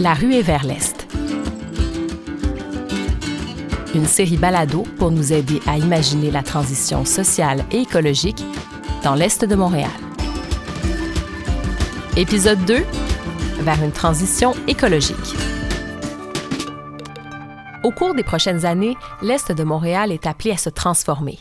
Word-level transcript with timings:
La 0.00 0.12
rue 0.12 0.34
est 0.34 0.42
vers 0.42 0.64
l'Est. 0.64 1.06
Une 3.94 4.06
série 4.06 4.36
balado 4.36 4.82
pour 4.98 5.12
nous 5.12 5.32
aider 5.32 5.60
à 5.68 5.78
imaginer 5.78 6.32
la 6.32 6.42
transition 6.42 7.04
sociale 7.04 7.64
et 7.70 7.82
écologique 7.82 8.44
dans 9.04 9.14
l'Est 9.14 9.44
de 9.44 9.54
Montréal. 9.54 9.90
Épisode 12.16 12.64
2 12.64 12.84
vers 13.60 13.82
une 13.84 13.92
transition 13.92 14.52
écologique. 14.66 15.16
Au 17.84 17.92
cours 17.92 18.14
des 18.14 18.24
prochaines 18.24 18.66
années, 18.66 18.96
l'Est 19.22 19.52
de 19.52 19.62
Montréal 19.62 20.10
est 20.10 20.26
appelé 20.26 20.50
à 20.50 20.56
se 20.56 20.70
transformer. 20.70 21.38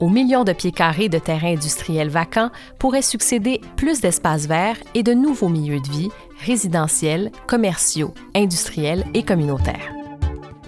Aux 0.00 0.08
millions 0.08 0.44
de 0.44 0.52
pieds 0.52 0.70
carrés 0.70 1.08
de 1.08 1.18
terrains 1.18 1.54
industriels 1.54 2.08
vacants 2.08 2.50
pourraient 2.78 3.02
succéder 3.02 3.60
plus 3.76 4.00
d'espaces 4.00 4.46
verts 4.46 4.76
et 4.94 5.02
de 5.02 5.12
nouveaux 5.12 5.48
milieux 5.48 5.80
de 5.80 5.88
vie, 5.88 6.10
résidentiels, 6.44 7.30
commerciaux, 7.46 8.14
industriels 8.34 9.04
et 9.14 9.22
communautaires. 9.22 9.92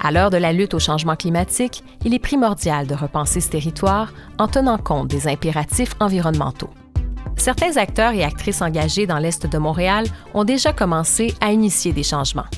À 0.03 0.11
l'heure 0.11 0.31
de 0.31 0.39
la 0.39 0.53
lutte 0.53 0.75
au 0.75 0.79
changement 0.79 1.17
climatique, 1.17 1.85
il 2.05 2.15
est 2.15 2.19
primordial 2.19 2.87
de 2.87 2.95
repenser 2.95 3.41
ce 3.41 3.51
territoire 3.51 4.13
en 4.39 4.49
tenant 4.49 4.79
compte 4.79 5.09
des 5.09 5.29
impératifs 5.29 5.95
environnementaux. 6.01 6.71
Certains 7.37 7.77
acteurs 7.77 8.13
et 8.13 8.25
actrices 8.25 8.63
engagés 8.63 9.07
dans 9.07 9.19
l'Est 9.19 9.47
de 9.47 9.59
Montréal 9.59 10.07
ont 10.35 10.45
déjà 10.45 10.73
commencé 10.73 11.35
à 11.41 11.53
initier 11.53 11.93
des 11.93 12.03
changements. 12.03 12.49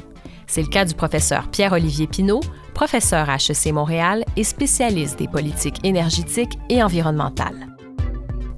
C'est 0.46 0.62
le 0.62 0.68
cas 0.68 0.84
du 0.84 0.94
professeur 0.94 1.48
Pierre-Olivier 1.48 2.06
Pinault, 2.06 2.42
professeur 2.74 3.28
à 3.30 3.36
HEC 3.36 3.72
Montréal 3.72 4.24
et 4.36 4.44
spécialiste 4.44 5.18
des 5.18 5.28
politiques 5.28 5.84
énergétiques 5.84 6.58
et 6.68 6.82
environnementales. 6.82 7.71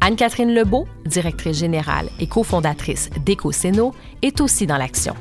Anne-Catherine 0.07 0.55
Lebeau, 0.55 0.87
directrice 1.07 1.57
générale 1.57 2.11
et 2.21 2.27
cofondatrice 2.27 3.09
d'EcoSeno, 3.25 3.95
est 4.21 4.43
aussi 4.43 4.67
dans 4.67 4.77
l'action. 4.77 5.15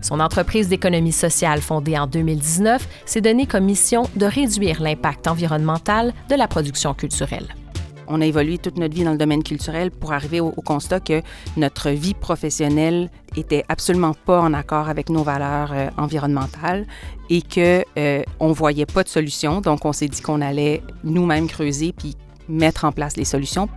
Son 0.00 0.20
entreprise 0.20 0.70
d'économie 0.70 1.12
sociale 1.12 1.60
fondée 1.60 1.98
en 1.98 2.06
2019 2.06 2.88
s'est 3.04 3.20
donnée 3.20 3.44
comme 3.44 3.66
mission 3.66 4.08
de 4.16 4.24
réduire 4.24 4.80
l'impact 4.80 5.26
environnemental 5.26 6.14
de 6.30 6.34
la 6.34 6.48
production 6.48 6.94
culturelle. 6.94 7.54
On 8.08 8.22
a 8.22 8.24
évolué 8.24 8.56
toute 8.56 8.78
notre 8.78 8.94
vie 8.94 9.04
dans 9.04 9.12
le 9.12 9.18
domaine 9.18 9.42
culturel 9.42 9.90
pour 9.90 10.14
arriver 10.14 10.40
au, 10.40 10.50
constat 10.52 11.00
que 11.00 11.20
notre 11.58 11.90
vie 11.90 12.14
professionnelle 12.14 13.10
était 13.36 13.66
absolument 13.68 14.14
pas 14.14 14.40
en 14.40 14.54
accord 14.54 14.88
avec 14.88 15.10
nos 15.10 15.24
valeurs 15.24 15.72
euh, 15.74 15.90
environnementales 15.98 16.86
et 17.28 17.42
que 17.42 17.84
euh, 17.98 18.22
on 18.40 18.52
voyait 18.52 18.86
pas 18.86 19.02
de 19.02 19.10
solution. 19.10 19.60
Donc, 19.60 19.84
on 19.84 19.92
s'est 19.92 20.08
dit 20.08 20.22
qu'on 20.22 20.40
allait 20.40 20.82
nous-mêmes 21.04 21.48
creuser 21.48 21.92
puis 21.92 22.16
mettre 22.48 22.86
en 22.86 22.92
place 22.92 23.18
les 23.18 23.26
solutions. 23.26 23.68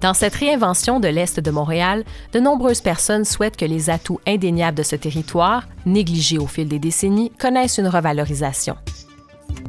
Dans 0.00 0.14
cette 0.14 0.34
réinvention 0.34 0.98
de 0.98 1.08
l'Est 1.08 1.40
de 1.40 1.50
Montréal, 1.50 2.04
de 2.32 2.40
nombreuses 2.40 2.80
personnes 2.80 3.26
souhaitent 3.26 3.58
que 3.58 3.66
les 3.66 3.90
atouts 3.90 4.18
indéniables 4.26 4.78
de 4.78 4.82
ce 4.82 4.96
territoire, 4.96 5.68
négligés 5.84 6.38
au 6.38 6.46
fil 6.46 6.68
des 6.68 6.78
décennies, 6.78 7.30
connaissent 7.38 7.76
une 7.76 7.88
revalorisation. 7.88 8.76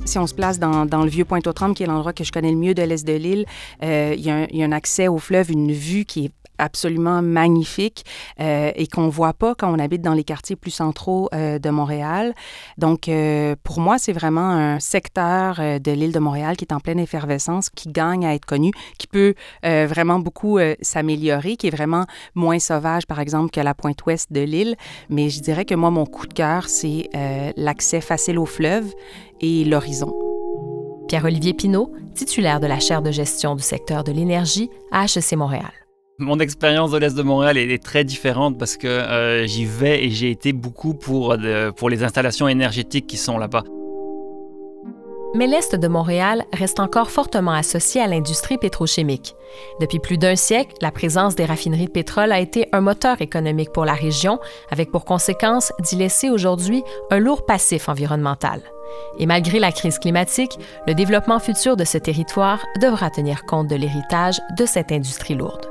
Si 0.06 0.18
on 0.18 0.28
se 0.28 0.34
place 0.34 0.58
dans, 0.58 0.86
le 0.86 1.10
vieux 1.10 1.26
Pointe-aux-Trembles, 1.26 1.76
qui 1.76 1.84
est 1.84 1.88
l'endroit 1.88 2.14
que 2.14 2.24
je 2.24 2.32
connais 2.32 2.52
le 2.52 2.58
mieux 2.58 2.74
de 2.74 2.82
l'est 2.82 3.06
de 3.06 3.14
l'île, 3.14 3.46
euh, 3.84 4.16
il, 4.18 4.24
y 4.24 4.32
a 4.64 4.66
un 4.66 4.72
accès 4.72 5.10
au 5.10 5.18
fleuve, 5.18 5.52
une 5.52 5.74
vue 5.74 6.06
qui 6.06 6.26
est 6.26 6.32
absolument 6.58 7.22
magnifique 7.22 8.06
euh, 8.40 8.72
et 8.76 8.88
qu'on 8.88 9.10
voit 9.10 9.34
pas 9.34 9.56
quand 9.56 9.74
on 9.74 9.80
habite 9.80 10.02
dans 10.02 10.14
les 10.14 10.24
quartiers 10.24 10.56
plus 10.56 10.72
centraux 10.72 11.30
euh, 11.34 11.60
de 11.60 11.70
Montréal. 11.70 12.34
Donc, 12.78 13.10
euh, 13.10 13.56
pour 13.64 13.80
moi, 13.80 13.98
c'est 13.98 14.14
vraiment 14.14 14.50
un 14.52 14.80
secteur 14.80 15.56
de 15.58 15.92
l'île 15.92 16.12
de 16.12 16.20
Montréal 16.20 16.58
qui 16.58 16.66
est 16.66 16.74
en 16.74 16.80
pleine 16.80 17.00
effervescence, 17.00 17.70
qui 17.70 17.90
gagne 17.90 18.26
à 18.26 18.34
être 18.36 18.46
connu, 18.46 18.72
qui 18.98 19.08
peut 19.08 19.34
vraiment 19.64 20.20
beaucoup 20.20 20.60
s'améliorer, 20.82 21.56
qui 21.56 21.68
est 21.68 21.72
vraiment 21.72 22.06
moins 22.36 22.60
sauvage, 22.60 23.06
par 23.06 23.20
exemple, 23.20 23.52
que 23.52 23.60
la 23.60 23.74
pointe 23.74 24.06
ouest 24.06 24.32
de 24.32 24.42
l'île. 24.42 24.76
Mais 25.10 25.30
je 25.30 25.42
dirais 25.42 25.66
que 25.66 25.76
moi, 25.76 25.90
mon 25.90 26.06
coup 26.06 26.28
de 26.28 26.34
cœur, 26.34 26.68
c'est 26.68 27.10
l'accès 27.58 28.02
facile 28.02 28.40
au 28.40 28.46
fleuve 28.46 28.92
et 29.42 29.64
l'horizon. 29.64 30.14
Pierre-Olivier 31.08 31.54
Pinault, 31.54 31.92
titulaire 32.16 32.60
de 32.60 32.68
la 32.68 32.80
chaire 32.80 33.02
de 33.02 33.12
gestion 33.12 33.56
du 33.56 33.64
secteur 33.64 34.04
de 34.04 34.12
l'énergie 34.12 34.70
à 34.92 35.06
HEC 35.06 35.34
Montréal. 35.34 35.81
Mon 36.20 36.40
expérience 36.40 36.92
de 36.92 36.98
l'Est 36.98 37.16
de 37.16 37.24
Montréal 37.24 37.58
est, 37.58 37.84
très 37.84 38.04
différente 38.04 38.58
parce 38.60 38.78
que 38.78 38.88
euh, 38.88 39.48
j'y 39.48 39.66
vais 39.66 40.06
et 40.06 40.12
j'ai 40.12 40.30
été 40.30 40.54
beaucoup 40.54 40.98
euh, 41.10 41.72
pour 41.72 41.90
les 41.90 42.04
installations 42.04 42.48
énergétiques 42.48 43.08
qui 43.08 43.18
sont 43.18 43.38
là-bas. 43.38 43.64
Mais 45.34 45.48
l'Est 45.48 45.76
de 45.76 45.88
Montréal 45.88 46.44
reste 46.52 46.82
encore 46.82 47.10
fortement 47.10 47.54
associé 47.54 48.02
à 48.02 48.08
l'industrie 48.08 48.58
pétrochimique. 48.58 49.34
Depuis 49.80 50.00
plus 50.00 50.18
d'un 50.18 50.36
siècle, 50.36 50.76
la 50.82 50.92
présence 50.92 51.36
des 51.36 51.46
raffineries 51.46 51.86
de 51.86 51.92
pétrole 51.92 52.34
a 52.34 52.42
été 52.42 52.68
un 52.74 52.82
moteur 52.82 53.22
économique 53.22 53.72
pour 53.72 53.86
la 53.86 53.94
région, 53.94 54.40
avec 54.72 54.92
pour 54.92 55.06
conséquence 55.06 55.72
d'y 55.80 55.96
laisser 55.96 56.30
aujourd'hui 56.30 56.84
un 57.12 57.20
lourd 57.20 57.46
passif 57.46 57.88
environnemental. 57.88 58.62
Et 59.20 59.26
malgré 59.26 59.60
la 59.60 59.72
crise 59.72 60.00
climatique, 60.00 60.60
le 60.86 60.94
développement 60.94 61.40
futur 61.40 61.78
de 61.78 61.86
ce 61.86 61.98
territoire 61.98 62.66
devra 62.82 63.10
tenir 63.10 63.46
compte 63.46 63.70
de 63.70 63.76
l'héritage 63.78 64.42
de 64.58 64.66
cette 64.66 64.92
industrie 64.92 65.36
lourde. 65.36 65.71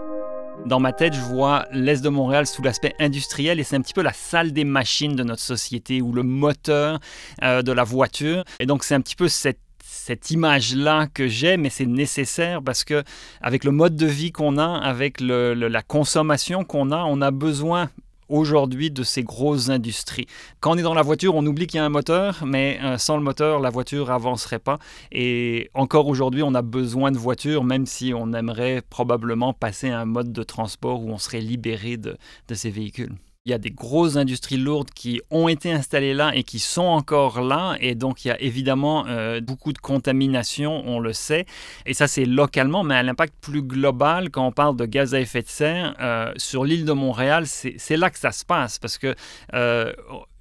Dans 0.67 0.79
ma 0.79 0.93
tête, 0.93 1.15
je 1.15 1.21
vois 1.21 1.67
l'Est 1.73 2.03
de 2.03 2.09
Montréal 2.09 2.47
sous 2.47 2.63
l'aspect 2.63 2.95
industriel 3.01 3.59
et 3.59 3.65
c'est 3.65 3.77
un 3.77 3.81
petit 3.81 3.95
peu 3.95 4.03
la 4.03 4.13
salle 4.13 4.53
des 4.53 4.65
machines 4.65 5.17
de 5.17 5.25
notre 5.25 5.43
société 5.43 6.01
ou 6.03 6.13
le 6.13 6.23
moteur 6.23 7.01
euh, 7.43 7.63
de 7.63 7.73
la 7.73 7.83
voiture. 7.83 8.45
Et 8.61 8.67
donc, 8.67 8.85
c'est 8.85 8.95
un 8.95 9.01
petit 9.01 9.17
peu 9.17 9.29
cette 9.29 9.59
cette 9.83 10.31
image-là 10.31 11.09
que 11.13 11.27
j'ai, 11.29 11.57
mais 11.57 11.69
c'est 11.69 11.87
nécessaire 11.87 12.63
parce 12.63 12.85
que 12.85 13.03
avec 13.41 13.65
le 13.65 13.71
mode 13.71 13.97
de 13.97 14.07
vie 14.07 14.33
qu'on 14.33 14.57
a, 14.57 14.79
avec 14.79 15.21
la 15.21 15.83
consommation 15.83 16.65
qu'on 16.65 16.91
a, 16.91 17.05
on 17.05 17.21
a 17.21 17.31
besoin 17.31 17.91
aujourd'hui 18.31 18.91
de 18.91 19.03
ces 19.03 19.23
grosses 19.23 19.69
industries. 19.69 20.27
Quand 20.61 20.73
on 20.73 20.79
est 20.79 20.83
dans 20.83 20.95
la 20.95 21.03
voiture, 21.03 21.35
on 21.35 21.45
oublie 21.47 21.67
qu'il 21.67 21.79
y 21.79 21.81
a 21.81 21.85
un 21.85 21.91
moteur, 21.91 22.45
mais 22.47 22.79
euh, 22.83 22.99
sans 22.99 23.17
le 23.17 23.23
moteur, 23.23 23.61
la 23.61 23.71
voiture 23.71 24.11
avancerait 24.11 24.59
pas. 24.59 24.79
Et 25.13 25.71
encore 25.75 26.07
aujourd'hui, 26.07 26.43
on 26.43 26.55
a 26.55 26.63
besoin 26.63 27.13
de 27.13 27.19
voitures, 27.19 27.65
même 27.65 27.87
si 27.87 28.13
on 28.15 28.33
aimerait 28.33 28.83
probablement 28.89 29.53
passer 29.53 29.91
à 29.91 30.01
un 30.01 30.07
mode 30.07 30.33
de 30.33 30.43
transport 30.43 31.03
où 31.05 31.11
on 31.11 31.19
serait 31.19 31.41
libéré 31.41 31.97
de 31.97 32.17
ces 32.55 32.71
véhicules. 32.71 33.15
Il 33.47 33.53
y 33.53 33.55
a 33.55 33.59
des 33.59 33.71
grosses 33.71 34.17
industries 34.17 34.59
lourdes 34.59 34.91
qui 34.91 35.23
ont 35.31 35.49
été 35.49 35.73
installées 35.73 36.13
là 36.13 36.31
et 36.35 36.43
qui 36.43 36.59
sont 36.59 36.83
encore 36.83 37.41
là. 37.41 37.75
Et 37.81 37.95
donc, 37.95 38.23
il 38.23 38.29
y 38.29 38.31
a 38.31 38.39
évidemment 38.39 39.07
euh, 39.07 39.41
beaucoup 39.41 39.73
de 39.73 39.79
contamination, 39.79 40.83
on 40.85 41.01
le 41.01 41.15
sait. 41.15 41.47
Et 41.87 41.95
ça, 41.95 42.07
c'est 42.07 42.27
localement, 42.27 42.85
mais 42.85 42.97
à 42.97 43.03
l'impact 43.03 43.33
plus 43.41 43.63
global, 43.63 44.29
quand 44.29 44.47
on 44.47 44.53
parle 44.53 44.77
de 44.77 44.85
gaz 44.85 45.15
à 45.15 45.21
effet 45.21 45.41
de 45.41 45.49
serre, 45.49 45.97
euh, 46.01 46.35
sur 46.37 46.67
l'île 46.67 46.85
de 46.85 46.93
Montréal, 46.93 47.47
c'est 47.47 47.97
là 47.97 48.11
que 48.11 48.19
ça 48.19 48.33
se 48.33 48.45
passe. 48.45 48.79
Parce 48.79 48.99
que 48.99 49.15
euh, 49.55 49.91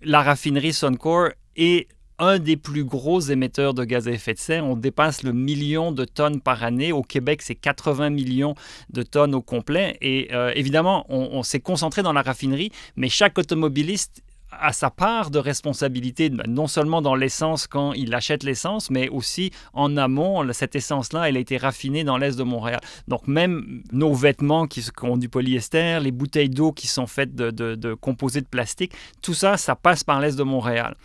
la 0.02 0.22
raffinerie 0.22 0.74
Suncor 0.74 1.30
est 1.56 1.88
un 2.20 2.38
des 2.38 2.58
plus 2.58 2.84
gros 2.84 3.20
émetteurs 3.22 3.74
de 3.74 3.84
gaz 3.84 4.08
à 4.08 4.12
effet 4.12 4.34
de 4.34 4.40
serre. 4.40 4.66
On 4.66 4.76
dépasse 4.76 5.24
le 5.24 5.34
million 5.34 5.92
de 5.92 6.06
tonnes 6.06 6.42
par 6.42 6.64
année. 6.64 6.92
Au 6.92 7.02
Québec, 7.02 7.42
c'est 7.42 7.56
80 7.56 8.10
millions 8.10 8.56
de 8.90 9.04
tonnes 9.04 9.34
au 9.34 9.42
complet. 9.42 9.98
Et 10.02 10.30
euh, 10.34 10.52
évidemment, 10.56 11.06
on, 11.10 11.42
s'est 11.44 11.62
concentré 11.62 12.04
dans 12.04 12.14
la 12.14 12.22
raffinerie, 12.22 12.72
mais 12.96 13.10
chaque 13.10 13.38
automobiliste 13.38 14.22
a 14.52 14.74
sa 14.74 14.90
part 14.90 15.30
de 15.30 15.40
responsabilité, 15.40 16.30
non 16.48 16.68
seulement 16.68 17.02
dans 17.02 17.16
l'essence 17.16 17.68
quand 17.68 17.94
il 17.94 18.14
achète 18.14 18.44
l'essence, 18.44 18.90
mais 18.90 19.08
aussi 19.08 19.52
en 19.74 19.96
amont. 19.96 20.52
Cette 20.54 20.76
essence-là, 20.76 21.30
elle 21.30 21.38
a 21.38 21.40
été 21.40 21.58
raffinée 21.58 22.04
dans 22.04 22.18
l'Est 22.18 22.38
de 22.38 22.44
Montréal. 22.44 22.82
Donc 23.08 23.28
même 23.28 23.84
nos 23.92 24.14
vêtements 24.14 24.68
qui, 24.68 24.84
ont 25.04 25.18
du 25.18 25.30
polyester, 25.30 26.00
les 26.02 26.12
bouteilles 26.12 26.50
d'eau 26.50 26.72
qui 26.72 26.88
sont 26.88 27.08
faites 27.08 27.36
de, 27.36 27.52
de 27.52 27.94
composés 27.94 28.42
de 28.42 28.48
plastique, 28.48 28.94
tout 29.22 29.36
ça, 29.36 29.56
ça 29.56 29.76
passe 29.76 30.04
par 30.04 30.20
l'Est 30.20 30.38
de 30.38 30.44
Montréal. 30.44 30.96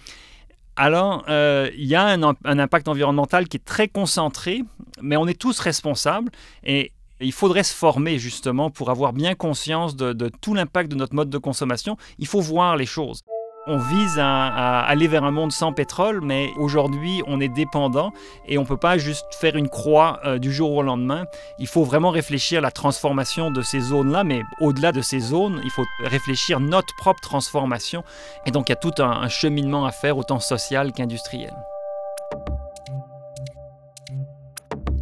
Alors, 0.76 1.24
euh, 1.28 1.70
il 1.76 1.84
y 1.84 1.94
a 1.94 2.04
un, 2.04 2.58
impact 2.58 2.88
environnemental 2.88 3.48
qui 3.48 3.58
est 3.58 3.64
très 3.64 3.88
concentré, 3.88 4.64
mais 5.00 5.16
on 5.16 5.26
est 5.26 5.38
tous 5.38 5.60
responsables 5.60 6.30
et 6.64 6.92
il 7.20 7.32
faudrait 7.32 7.62
se 7.62 7.74
former 7.74 8.18
justement 8.18 8.70
pour 8.70 8.90
avoir 8.90 9.12
bien 9.12 9.34
conscience 9.34 9.94
de 9.94 10.30
tout 10.40 10.54
l'impact 10.54 10.90
de 10.90 10.96
notre 10.96 11.14
mode 11.14 11.30
de 11.30 11.38
consommation. 11.38 11.96
Il 12.18 12.26
faut 12.26 12.40
voir 12.40 12.76
les 12.76 12.86
choses. 12.86 13.22
On 13.66 13.78
vise 13.78 14.18
à, 14.18 14.80
aller 14.80 15.08
vers 15.08 15.24
un 15.24 15.30
monde 15.30 15.50
sans 15.50 15.72
pétrole, 15.72 16.20
mais 16.20 16.52
aujourd'hui, 16.58 17.22
on 17.26 17.40
est 17.40 17.48
dépendant 17.48 18.12
et 18.46 18.58
on 18.58 18.62
ne 18.62 18.66
peut 18.66 18.76
pas 18.76 18.98
juste 18.98 19.34
faire 19.34 19.56
une 19.56 19.70
croix 19.70 20.20
euh, 20.26 20.38
du 20.38 20.52
jour 20.52 20.72
au 20.72 20.82
lendemain. 20.82 21.24
Il 21.58 21.66
faut 21.66 21.82
vraiment 21.82 22.10
réfléchir 22.10 22.58
à 22.58 22.60
la 22.60 22.70
transformation 22.70 23.50
de 23.50 23.62
ces 23.62 23.80
zones-là, 23.80 24.22
mais 24.22 24.42
au-delà 24.60 24.92
de 24.92 25.00
ces 25.00 25.18
zones, 25.18 25.62
il 25.64 25.70
faut 25.70 25.84
réfléchir 26.00 26.60
notre 26.60 26.94
propre 26.96 27.20
transformation. 27.22 28.04
Et 28.44 28.50
donc, 28.50 28.68
il 28.68 28.72
y 28.72 28.74
a 28.74 28.76
tout 28.76 29.02
un 29.02 29.28
cheminement 29.28 29.86
à 29.86 29.92
faire, 29.92 30.18
autant 30.18 30.40
social 30.40 30.92
qu'industriel. 30.92 31.54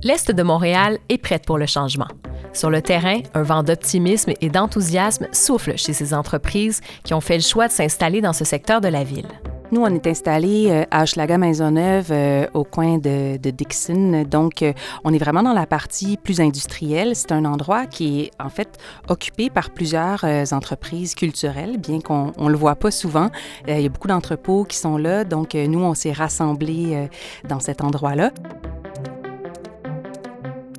L'Est 0.04 0.30
de 0.30 0.42
Montréal 0.42 0.98
est 1.08 1.18
prête 1.18 1.46
pour 1.46 1.58
le 1.58 1.66
changement. 1.66 2.08
Sur 2.52 2.68
le 2.68 2.82
terrain, 2.82 3.20
un 3.34 3.42
vent 3.42 3.62
d'optimisme 3.62 4.32
et 4.40 4.50
d'enthousiasme 4.50 5.26
souffle 5.32 5.76
chez 5.76 5.94
ces 5.94 6.12
entreprises 6.12 6.80
qui 7.02 7.14
ont 7.14 7.20
fait 7.20 7.36
le 7.36 7.42
choix 7.42 7.66
de 7.66 7.72
s'installer 7.72 8.20
dans 8.20 8.34
ce 8.34 8.44
secteur 8.44 8.80
de 8.80 8.88
la 8.88 9.04
ville. 9.04 9.28
nous, 9.70 9.80
on 9.80 9.86
est 9.86 10.06
installé 10.06 10.66
euh, 10.68 10.84
à 10.90 11.04
Hochelaga 11.04 11.38
Maisonneuve, 11.38 12.08
euh, 12.10 12.46
au 12.52 12.62
coin 12.62 12.98
de, 12.98 13.38
Dixon. 13.38 14.24
Donc, 14.30 14.62
euh, 14.62 14.74
on 15.02 15.14
est 15.14 15.18
vraiment 15.18 15.42
dans 15.42 15.54
la 15.54 15.64
partie 15.64 16.18
plus 16.18 16.42
industrielle. 16.42 17.16
C'est 17.16 17.32
un 17.32 17.46
endroit 17.46 17.86
qui 17.86 18.20
est 18.20 18.30
en 18.38 18.50
fait 18.50 18.76
occupé 19.08 19.48
par 19.48 19.70
plusieurs 19.70 20.24
entreprises 20.52 21.14
culturelles, 21.14 21.78
bien 21.78 22.00
qu'on 22.00 22.32
ne 22.38 22.50
le 22.50 22.56
voit 22.56 22.76
pas 22.76 22.90
souvent. 22.90 23.30
il 23.66 23.80
y 23.80 23.86
a 23.86 23.88
beaucoup 23.88 24.08
d'entrepôts 24.08 24.64
qui 24.64 24.76
sont 24.76 24.98
là. 24.98 25.24
Donc, 25.24 25.54
nous, 25.54 25.80
on 25.80 25.94
s'est 25.94 26.12
rassemblés 26.12 27.08
dans 27.48 27.60
cet 27.60 27.82
endroit-là. 27.82 28.30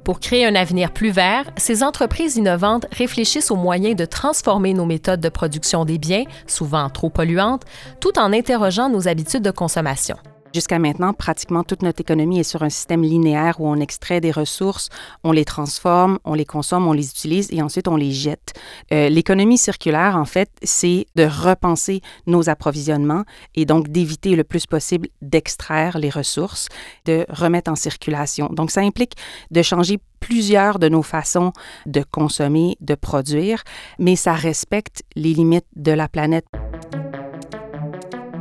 Pour 0.04 0.20
créer 0.20 0.46
un 0.46 0.56
avenir 0.56 0.92
plus 0.92 1.12
vert, 1.12 1.46
ces 1.56 1.82
entreprises 1.82 2.36
innovantes 2.36 2.86
réfléchissent 2.92 3.52
aux 3.52 3.56
moyens 3.56 3.96
de 3.96 4.06
transformer 4.06 4.74
nos 4.74 4.86
méthodes 4.86 5.22
de 5.22 5.30
production 5.30 5.86
des 5.86 5.98
biens, 5.98 6.26
souvent 6.46 6.90
trop 6.90 7.10
polluantes, 7.10 7.64
tout 8.02 8.20
en 8.20 8.34
interrogeant 8.34 8.90
nos 8.90 9.08
habitudes 9.08 9.44
de 9.44 9.52
consommation. 9.52 10.18
Jusqu'à 10.54 10.78
maintenant, 10.78 11.14
pratiquement 11.14 11.64
toute 11.64 11.82
notre 11.82 12.00
économie 12.00 12.40
est 12.40 12.44
sur 12.44 12.62
un 12.62 12.70
système 12.70 13.02
linéaire 13.02 13.60
où 13.60 13.68
on 13.68 13.78
extrait 13.78 14.22
des 14.22 14.30
ressources, 14.30 14.90
on 15.24 15.32
les 15.32 15.46
transforme, 15.46 16.20
on 16.26 16.36
les 16.36 16.46
consomme, 16.46 16.88
on 16.88 16.94
les 16.94 17.10
utilise 17.10 17.50
et 17.52 17.64
ensuite 17.64 17.88
on 17.88 17.96
les 17.96 18.12
jette. 18.12 18.54
Euh, 18.92 19.10
l'économie 19.10 19.58
circulaire, 19.58 20.16
en 20.16 20.26
fait, 20.26 20.52
c'est 20.62 21.08
de 21.16 21.24
repenser 21.24 22.02
nos 22.28 22.50
approvisionnements 22.50 23.24
et 23.56 23.66
donc 23.66 23.88
d'éviter 23.88 24.36
le 24.36 24.44
plus 24.44 24.68
possible 24.68 25.08
d'extraire 25.24 25.98
les 25.98 26.12
ressources, 26.12 26.70
de 27.06 27.26
remettre 27.30 27.72
en 27.72 27.76
circulation. 27.76 28.48
Donc, 28.52 28.70
ça 28.70 28.82
implique 28.82 29.16
de 29.50 29.64
changer 29.64 30.00
plusieurs 30.20 30.78
de 30.78 30.88
nos 30.88 31.02
façons 31.02 31.52
de 31.88 32.04
consommer, 32.04 32.78
de 32.80 32.94
produire, 32.94 33.64
mais 33.98 34.16
ça 34.16 34.34
respecte 34.34 35.02
les 35.16 35.34
limites 35.34 35.66
de 35.76 35.92
la 35.92 36.08
planète. 36.08 36.46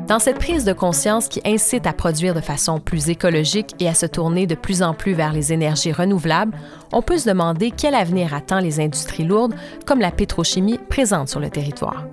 Dans 0.08 0.18
cette 0.18 0.38
prise 0.38 0.64
de 0.64 0.72
conscience 0.72 1.28
qui 1.28 1.40
incite 1.44 1.86
à 1.86 1.92
produire 1.92 2.34
de 2.34 2.40
façon 2.40 2.80
plus 2.80 3.08
écologique 3.08 3.70
et 3.78 3.88
à 3.88 3.94
se 3.94 4.04
tourner 4.04 4.46
de 4.46 4.56
plus 4.56 4.82
en 4.82 4.94
plus 4.94 5.12
vers 5.12 5.32
les 5.32 5.52
énergies 5.52 5.92
renouvelables, 5.92 6.56
on 6.92 7.02
peut 7.02 7.18
se 7.18 7.28
demander 7.28 7.70
quel 7.70 7.94
avenir 7.94 8.34
attend 8.34 8.58
les 8.58 8.80
industries 8.80 9.24
lourdes 9.24 9.54
comme 9.86 10.00
la 10.00 10.10
pétrochimie 10.10 10.78
présente 10.88 11.28
sur 11.28 11.38
le 11.38 11.50
territoire. 11.50 12.06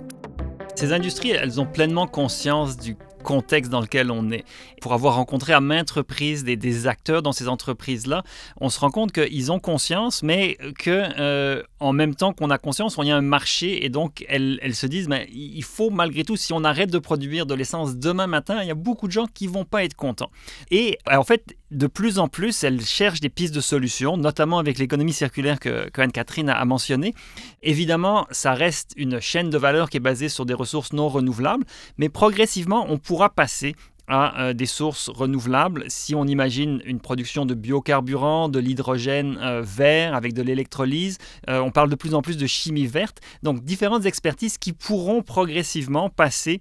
Ces 0.76 0.92
industries, 0.92 1.30
elles 1.30 1.60
ont 1.60 1.66
pleinement 1.66 2.06
conscience 2.06 2.76
du 2.76 2.96
contexte 3.22 3.70
dans 3.70 3.80
lequel 3.80 4.10
on 4.10 4.30
est. 4.30 4.44
Pour 4.80 4.92
avoir 4.92 5.14
rencontré 5.16 5.52
à 5.52 5.60
maintes 5.60 5.90
reprises 5.90 6.44
des, 6.44 6.86
acteurs 6.86 7.22
dans 7.22 7.32
ces 7.32 7.48
entreprises-là, 7.48 8.22
on 8.60 8.70
se 8.70 8.80
rend 8.80 8.90
compte 8.90 9.12
qu'ils 9.12 9.52
ont 9.52 9.58
conscience, 9.58 10.22
mais 10.22 10.56
que 10.78 11.04
euh, 11.18 11.62
en 11.78 11.92
même 11.92 12.14
temps 12.14 12.32
qu'on 12.32 12.50
a 12.50 12.58
conscience, 12.58 12.96
on 12.98 13.02
y 13.02 13.10
a 13.10 13.16
un 13.16 13.20
marché 13.20 13.84
et 13.84 13.88
donc 13.88 14.24
elles, 14.28 14.58
elles 14.62 14.74
se 14.74 14.86
disent, 14.86 15.08
mais 15.08 15.28
il 15.32 15.64
faut 15.64 15.90
malgré 15.90 16.24
tout, 16.24 16.36
si 16.36 16.52
on 16.52 16.64
arrête 16.64 16.90
de 16.90 16.98
produire 16.98 17.46
de 17.46 17.54
l'essence 17.54 17.96
demain 17.96 18.26
matin, 18.26 18.62
il 18.62 18.68
y 18.68 18.70
a 18.70 18.74
beaucoup 18.74 19.06
de 19.06 19.12
gens 19.12 19.26
qui 19.26 19.46
vont 19.46 19.64
pas 19.64 19.84
être 19.84 19.94
contents. 19.94 20.30
Et 20.70 20.98
en 21.10 21.24
fait, 21.24 21.56
de 21.70 21.86
plus 21.86 22.18
en 22.18 22.28
plus, 22.28 22.64
elles 22.64 22.80
cherchent 22.80 23.20
des 23.20 23.28
pistes 23.28 23.54
de 23.54 23.60
solutions, 23.60 24.16
notamment 24.16 24.58
avec 24.58 24.78
l'économie 24.78 25.12
circulaire 25.12 25.60
que, 25.60 25.88
Anne-Catherine 25.96 26.48
a, 26.48 26.54
a 26.54 26.64
mentionné. 26.64 27.14
Évidemment, 27.62 28.26
ça 28.30 28.54
reste 28.54 28.92
une 28.96 29.20
chaîne 29.20 29.50
de 29.50 29.58
valeur 29.58 29.90
qui 29.90 29.98
est 29.98 30.00
basée 30.00 30.28
sur 30.28 30.46
des 30.46 30.54
ressources 30.54 30.92
non 30.92 31.08
renouvelables, 31.08 31.64
mais 31.98 32.08
progressivement, 32.08 32.86
on 32.88 32.98
pourra 32.98 33.30
passer 33.30 33.74
à 34.10 34.40
euh, 34.40 34.52
des 34.52 34.66
sources 34.66 35.08
renouvelables 35.08 35.84
si 35.86 36.14
on 36.14 36.24
imagine 36.24 36.82
une 36.84 37.00
production 37.00 37.46
de 37.46 37.54
biocarburants, 37.54 38.48
de 38.48 38.58
l'hydrogène 38.58 39.38
euh, 39.40 39.62
vert 39.62 40.14
avec 40.14 40.34
de 40.34 40.42
l'électrolyse. 40.42 41.18
Euh, 41.48 41.60
on 41.60 41.70
parle 41.70 41.88
de 41.88 41.94
plus 41.94 42.14
en 42.14 42.20
plus 42.20 42.36
de 42.36 42.46
chimie 42.46 42.86
verte. 42.86 43.20
Donc 43.42 43.62
différentes 43.62 44.06
expertises 44.06 44.58
qui 44.58 44.72
pourront 44.72 45.22
progressivement 45.22 46.10
passer 46.10 46.60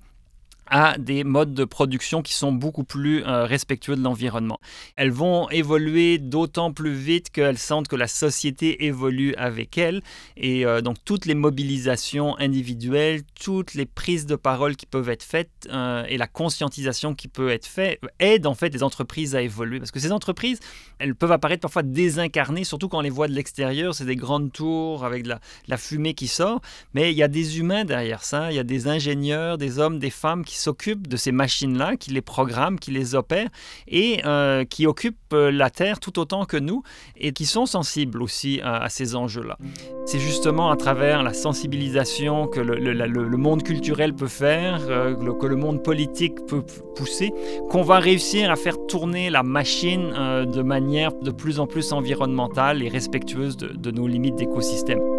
à 0.70 0.98
des 0.98 1.24
modes 1.24 1.54
de 1.54 1.66
production 1.66 2.22
qui 2.22 2.34
sont 2.34 2.52
beaucoup 2.52 2.84
plus 2.84 3.24
euh, 3.26 3.46
respectueux 3.46 3.96
de 3.96 4.02
l'environnement. 4.02 4.60
Elles 4.96 5.12
vont 5.12 5.50
évoluer 5.50 6.18
d'autant 6.18 6.72
plus 6.72 6.94
vite 6.94 7.30
qu'elles 7.30 7.58
sentent 7.58 7.88
que 7.88 7.96
la 7.96 8.08
société 8.08 8.86
évolue 8.86 9.34
avec 9.36 9.78
elles. 9.78 10.02
Et 10.38 10.66
euh, 10.66 10.82
donc 10.82 10.98
toutes 11.06 11.26
les 11.26 11.36
mobilisations 11.36 12.38
individuelles, 12.38 13.22
toutes 13.40 13.74
les 13.74 13.86
prises 13.86 14.26
de 14.26 14.36
parole 14.36 14.76
qui 14.76 14.86
peuvent 14.86 15.10
être 15.10 15.24
faites 15.24 15.50
euh, 15.72 16.06
et 16.08 16.18
la 16.18 16.28
conscientisation 16.28 17.16
qui 17.16 17.28
peut 17.28 17.50
être 17.50 17.66
faite 17.66 18.00
aident 18.20 18.48
en 18.48 18.56
fait 18.56 18.70
les 18.70 18.84
entreprises 18.84 19.36
à 19.36 19.42
évoluer. 19.42 19.80
Parce 19.80 19.92
que 19.92 20.00
ces 20.00 20.12
entreprises, 20.12 20.60
elles 21.00 21.16
peuvent 21.16 21.32
apparaître 21.32 21.62
parfois 21.62 21.84
désincarnées, 21.84 22.64
surtout 22.64 22.90
quand 22.90 23.00
on 23.00 23.02
les 23.02 23.10
voit 23.10 23.28
de 23.28 23.34
l'extérieur, 23.34 23.96
c'est 23.96 24.06
des 24.06 24.16
grandes 24.16 24.52
tours 24.52 25.06
avec 25.06 25.26
la 25.26 25.78
fumée 25.78 26.14
qui 26.14 26.28
sort, 26.28 26.62
mais 26.94 27.12
il 27.12 27.18
y 27.18 27.24
a 27.24 27.28
des 27.28 27.60
humains 27.60 27.86
derrière 27.86 28.24
ça, 28.24 28.52
il 28.52 28.56
y 28.56 28.60
a 28.60 28.64
des 28.64 28.88
ingénieurs, 28.88 29.58
des 29.58 29.80
hommes, 29.80 30.00
des 30.00 30.10
femmes 30.10 30.44
qui 30.44 30.59
s'occupent 30.60 31.08
de 31.08 31.18
ces 31.18 31.32
machines-là, 31.32 31.96
qui 31.98 32.12
les 32.12 32.22
programment, 32.22 32.78
qui 32.78 32.92
les 32.92 33.16
opèrent 33.16 33.50
et 33.88 34.22
euh, 34.26 34.66
qui 34.66 34.88
occupent 34.88 35.18
euh, 35.34 35.52
la 35.52 35.70
Terre 35.70 36.00
tout 36.00 36.20
autant 36.20 36.46
que 36.46 36.58
nous 36.58 36.84
et 37.18 37.32
qui 37.34 37.46
sont 37.46 37.66
sensibles 37.66 38.22
aussi 38.22 38.62
à, 38.64 38.90
ces 38.90 39.16
enjeux-là. 39.16 39.58
C'est 40.06 40.20
justement 40.20 40.72
à 40.72 40.76
travers 40.76 41.24
la 41.24 41.34
sensibilisation 41.34 42.48
que 42.48 42.60
le, 42.60 43.38
monde 43.38 43.64
culturel 43.64 44.14
peut 44.14 44.28
faire, 44.28 44.82
euh, 44.90 45.16
que 45.34 45.46
le 45.46 45.56
monde 45.56 45.84
politique 45.84 46.46
peut 46.48 46.64
pousser, 46.96 47.32
qu'on 47.70 47.84
va 47.84 48.00
réussir 48.00 48.52
à 48.52 48.56
faire 48.56 48.76
tourner 48.88 49.30
la 49.30 49.44
machine 49.44 50.10
de 50.10 50.62
manière 50.62 51.14
de 51.14 51.32
plus 51.32 51.60
en 51.60 51.68
plus 51.68 51.94
environnementale 51.94 52.84
et 52.84 52.90
respectueuse 52.90 53.58
de 53.58 53.92
nos 53.92 54.08
limites 54.08 54.36
d'écosystème. 54.36 55.19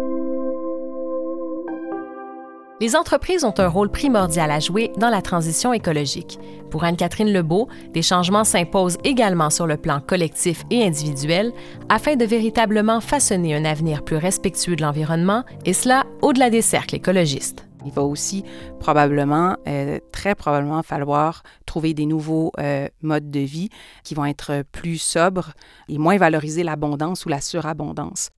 Les 2.81 2.95
entreprises 2.95 3.43
ont 3.43 3.53
un 3.59 3.67
rôle 3.67 3.91
primordial 3.91 4.49
à 4.49 4.59
jouer 4.59 4.91
dans 4.97 5.11
la 5.11 5.21
transition 5.21 5.71
écologique. 5.71 6.39
Pour 6.71 6.83
Anne-Catherine 6.83 7.31
Lebeau, 7.31 7.69
des 7.93 8.01
changements 8.01 8.43
s'imposent 8.43 8.97
également 9.03 9.51
sur 9.51 9.67
le 9.67 9.77
plan 9.77 9.99
collectif 9.99 10.63
et 10.71 10.83
individuel 10.83 11.53
afin 11.89 12.15
de 12.15 12.25
véritablement 12.25 12.99
façonner 12.99 13.55
un 13.55 13.65
avenir 13.65 14.03
plus 14.03 14.17
respectueux 14.17 14.75
de 14.75 14.81
l'environnement, 14.81 15.43
et 15.63 15.73
cela 15.73 16.05
au-delà 16.23 16.49
des 16.49 16.63
cercles 16.63 16.95
écologistes. 16.95 17.67
Il 17.85 17.91
va 17.91 18.03
aussi 18.03 18.43
probablement, 18.79 19.57
euh, 19.67 19.99
très 20.11 20.35
probablement, 20.35 20.83
falloir 20.83 21.43
trouver 21.65 21.93
des 21.93 22.05
nouveaux 22.05 22.51
euh, 22.59 22.87
modes 23.01 23.31
de 23.31 23.39
vie 23.39 23.69
qui 24.03 24.13
vont 24.13 24.25
être 24.25 24.63
plus 24.71 24.97
sobres 24.97 25.53
et 25.87 25.97
moins 25.97 26.17
valoriser 26.17 26.63
l'abondance 26.63 27.25
ou 27.25 27.29
la 27.29 27.41
surabondance. 27.41 28.29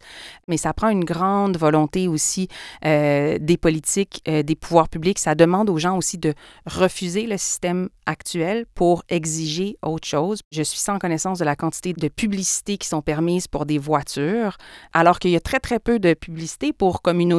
Mais 0.47 0.57
ça 0.57 0.73
prend 0.73 0.89
une 0.89 1.03
grande 1.03 1.57
volonté 1.57 2.07
aussi 2.07 2.47
euh, 2.85 3.37
des 3.39 3.57
politiques, 3.57 4.23
des 4.25 4.55
pouvoirs 4.55 4.89
publics. 4.89 5.19
Ça 5.19 5.35
demande 5.35 5.69
aux 5.69 5.77
gens 5.77 5.97
aussi 5.97 6.17
de 6.17 6.33
refuser 6.65 7.25
le 7.27 7.37
système 7.37 7.89
actuel 8.05 8.65
pour 8.75 9.03
exiger 9.09 9.77
autre 9.81 10.07
chose. 10.07 10.41
Je 10.51 10.63
suis 10.63 10.79
sans 10.79 10.99
connaissance 10.99 11.39
de 11.39 11.45
la 11.45 11.55
quantité 11.55 11.93
de 11.93 12.07
publicités 12.07 12.77
qui 12.77 12.87
sont 12.87 13.01
permises 13.01 13.47
pour 13.47 13.65
des 13.65 13.77
voitures, 13.77 14.57
alors 14.93 15.19
qu'il 15.19 15.31
y 15.31 15.35
a 15.35 15.39
très, 15.39 15.59
très 15.59 15.79
peu 15.79 15.99
de 15.99 16.13
publicité 16.13 16.73
pour 16.73 17.01
comme 17.01 17.19
une 17.19 17.33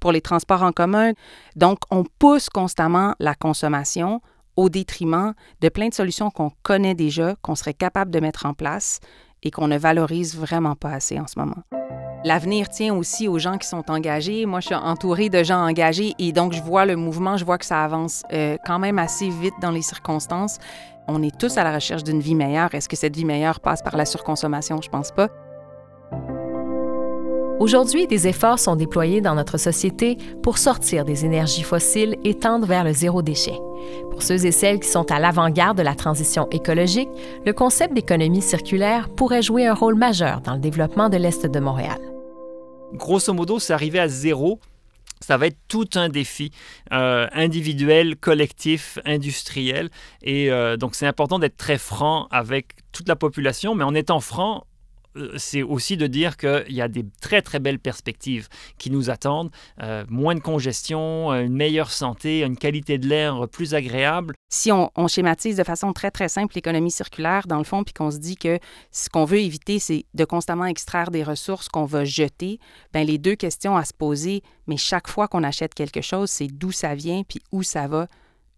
pour 0.00 0.12
les 0.12 0.20
transports 0.20 0.62
en 0.62 0.72
commun. 0.72 1.12
Donc, 1.56 1.78
on 1.90 2.04
pousse 2.18 2.48
constamment 2.48 3.14
la 3.18 3.34
consommation 3.34 4.20
au 4.56 4.68
détriment 4.68 5.34
de 5.60 5.68
plein 5.68 5.88
de 5.88 5.94
solutions 5.94 6.30
qu'on 6.30 6.50
connaît 6.62 6.94
déjà, 6.94 7.36
qu'on 7.42 7.54
serait 7.54 7.74
capable 7.74 8.10
de 8.10 8.20
mettre 8.20 8.44
en 8.44 8.54
place 8.54 9.00
et 9.42 9.50
qu'on 9.50 9.68
ne 9.68 9.78
valorise 9.78 10.36
vraiment 10.36 10.74
pas 10.74 10.90
assez 10.90 11.18
en 11.18 11.26
ce 11.26 11.38
moment. 11.38 11.62
L'avenir 12.24 12.68
tient 12.68 12.92
aussi 12.94 13.28
aux 13.28 13.38
gens 13.38 13.58
qui 13.58 13.68
sont 13.68 13.88
engagés. 13.88 14.44
Moi, 14.44 14.58
je 14.58 14.66
suis 14.66 14.74
entourée 14.74 15.28
de 15.28 15.44
gens 15.44 15.64
engagés 15.64 16.14
et 16.18 16.32
donc 16.32 16.52
je 16.52 16.60
vois 16.60 16.84
le 16.84 16.96
mouvement, 16.96 17.36
je 17.36 17.44
vois 17.44 17.58
que 17.58 17.64
ça 17.64 17.84
avance 17.84 18.24
euh, 18.32 18.56
quand 18.66 18.80
même 18.80 18.98
assez 18.98 19.30
vite 19.30 19.54
dans 19.62 19.70
les 19.70 19.82
circonstances. 19.82 20.58
On 21.06 21.22
est 21.22 21.38
tous 21.38 21.56
à 21.56 21.64
la 21.64 21.72
recherche 21.72 22.02
d'une 22.02 22.20
vie 22.20 22.34
meilleure. 22.34 22.74
Est-ce 22.74 22.88
que 22.88 22.96
cette 22.96 23.14
vie 23.14 23.24
meilleure 23.24 23.60
passe 23.60 23.82
par 23.82 23.96
la 23.96 24.04
surconsommation? 24.04 24.82
Je 24.82 24.88
pense 24.88 25.12
pas. 25.12 25.28
Aujourd'hui, 27.60 28.06
des 28.06 28.28
efforts 28.28 28.60
sont 28.60 28.76
déployés 28.76 29.20
dans 29.20 29.34
notre 29.34 29.58
société 29.58 30.16
pour 30.44 30.58
sortir 30.58 31.04
des 31.04 31.24
énergies 31.24 31.64
fossiles 31.64 32.16
et 32.22 32.34
tendre 32.34 32.66
vers 32.68 32.84
le 32.84 32.92
zéro 32.92 33.20
déchet. 33.20 33.58
Pour 34.12 34.22
ceux 34.22 34.46
et 34.46 34.52
celles 34.52 34.78
qui 34.78 34.88
sont 34.88 35.10
à 35.10 35.18
l'avant-garde 35.18 35.76
de 35.76 35.82
la 35.82 35.96
transition 35.96 36.48
écologique, 36.50 37.08
le 37.44 37.52
concept 37.52 37.94
d'économie 37.94 38.42
circulaire 38.42 39.08
pourrait 39.08 39.42
jouer 39.42 39.66
un 39.66 39.74
rôle 39.74 39.96
majeur 39.96 40.40
dans 40.40 40.54
le 40.54 40.60
développement 40.60 41.08
de 41.08 41.16
l'Est 41.16 41.46
de 41.46 41.58
Montréal. 41.58 41.98
Grosso 42.92 43.34
modo, 43.34 43.58
c'est 43.58 43.72
arriver 43.72 43.98
à 43.98 44.08
zéro 44.08 44.60
ça 45.20 45.36
va 45.36 45.48
être 45.48 45.58
tout 45.66 45.88
un 45.96 46.08
défi 46.08 46.52
euh, 46.92 47.26
individuel, 47.32 48.16
collectif, 48.16 49.00
industriel. 49.04 49.90
Et 50.22 50.50
euh, 50.52 50.76
donc, 50.76 50.94
c'est 50.94 51.08
important 51.08 51.40
d'être 51.40 51.56
très 51.56 51.76
franc 51.76 52.28
avec 52.30 52.68
toute 52.92 53.08
la 53.08 53.16
population, 53.16 53.74
mais 53.74 53.82
en 53.82 53.96
étant 53.96 54.20
franc, 54.20 54.64
c'est 55.36 55.62
aussi 55.62 55.96
de 55.96 56.06
dire 56.06 56.36
qu'il 56.36 56.72
y 56.72 56.80
a 56.80 56.88
des 56.88 57.04
très 57.20 57.42
très 57.42 57.58
belles 57.58 57.78
perspectives 57.78 58.48
qui 58.78 58.90
nous 58.90 59.10
attendent, 59.10 59.50
euh, 59.82 60.04
moins 60.08 60.34
de 60.34 60.40
congestion, 60.40 61.32
une 61.32 61.54
meilleure 61.54 61.90
santé, 61.90 62.42
une 62.42 62.56
qualité 62.56 62.98
de 62.98 63.08
l'air 63.08 63.48
plus 63.48 63.74
agréable. 63.74 64.34
Si 64.50 64.70
on, 64.72 64.90
schématise 65.08 65.56
de 65.56 65.64
façon 65.64 65.92
très 65.92 66.10
très 66.10 66.28
simple 66.28 66.54
l'économie 66.54 66.90
circulaire 66.90 67.46
dans 67.46 67.58
le 67.58 67.64
fond, 67.64 67.84
puis 67.84 67.94
qu'on 67.94 68.10
se 68.10 68.18
dit 68.18 68.36
que 68.36 68.58
ce 68.90 69.08
qu'on 69.08 69.24
veut 69.24 69.40
éviter, 69.40 69.78
c'est 69.78 70.04
de 70.14 70.24
constamment 70.24 70.66
extraire 70.66 71.10
des 71.10 71.22
ressources 71.22 71.68
qu'on 71.68 71.84
va 71.84 72.04
jeter, 72.04 72.58
ben 72.92 73.06
les 73.06 73.18
deux 73.18 73.34
questions 73.34 73.76
à 73.76 73.84
se 73.84 73.92
poser, 73.92 74.42
mais 74.66 74.76
chaque 74.76 75.08
fois 75.08 75.28
qu'on 75.28 75.44
achète 75.44 75.74
quelque 75.74 76.00
chose, 76.00 76.30
c'est 76.30 76.48
d'où 76.48 76.72
ça 76.72 76.94
vient 76.94 77.22
puis 77.26 77.40
où 77.52 77.62
ça 77.62 77.88
va 77.88 78.08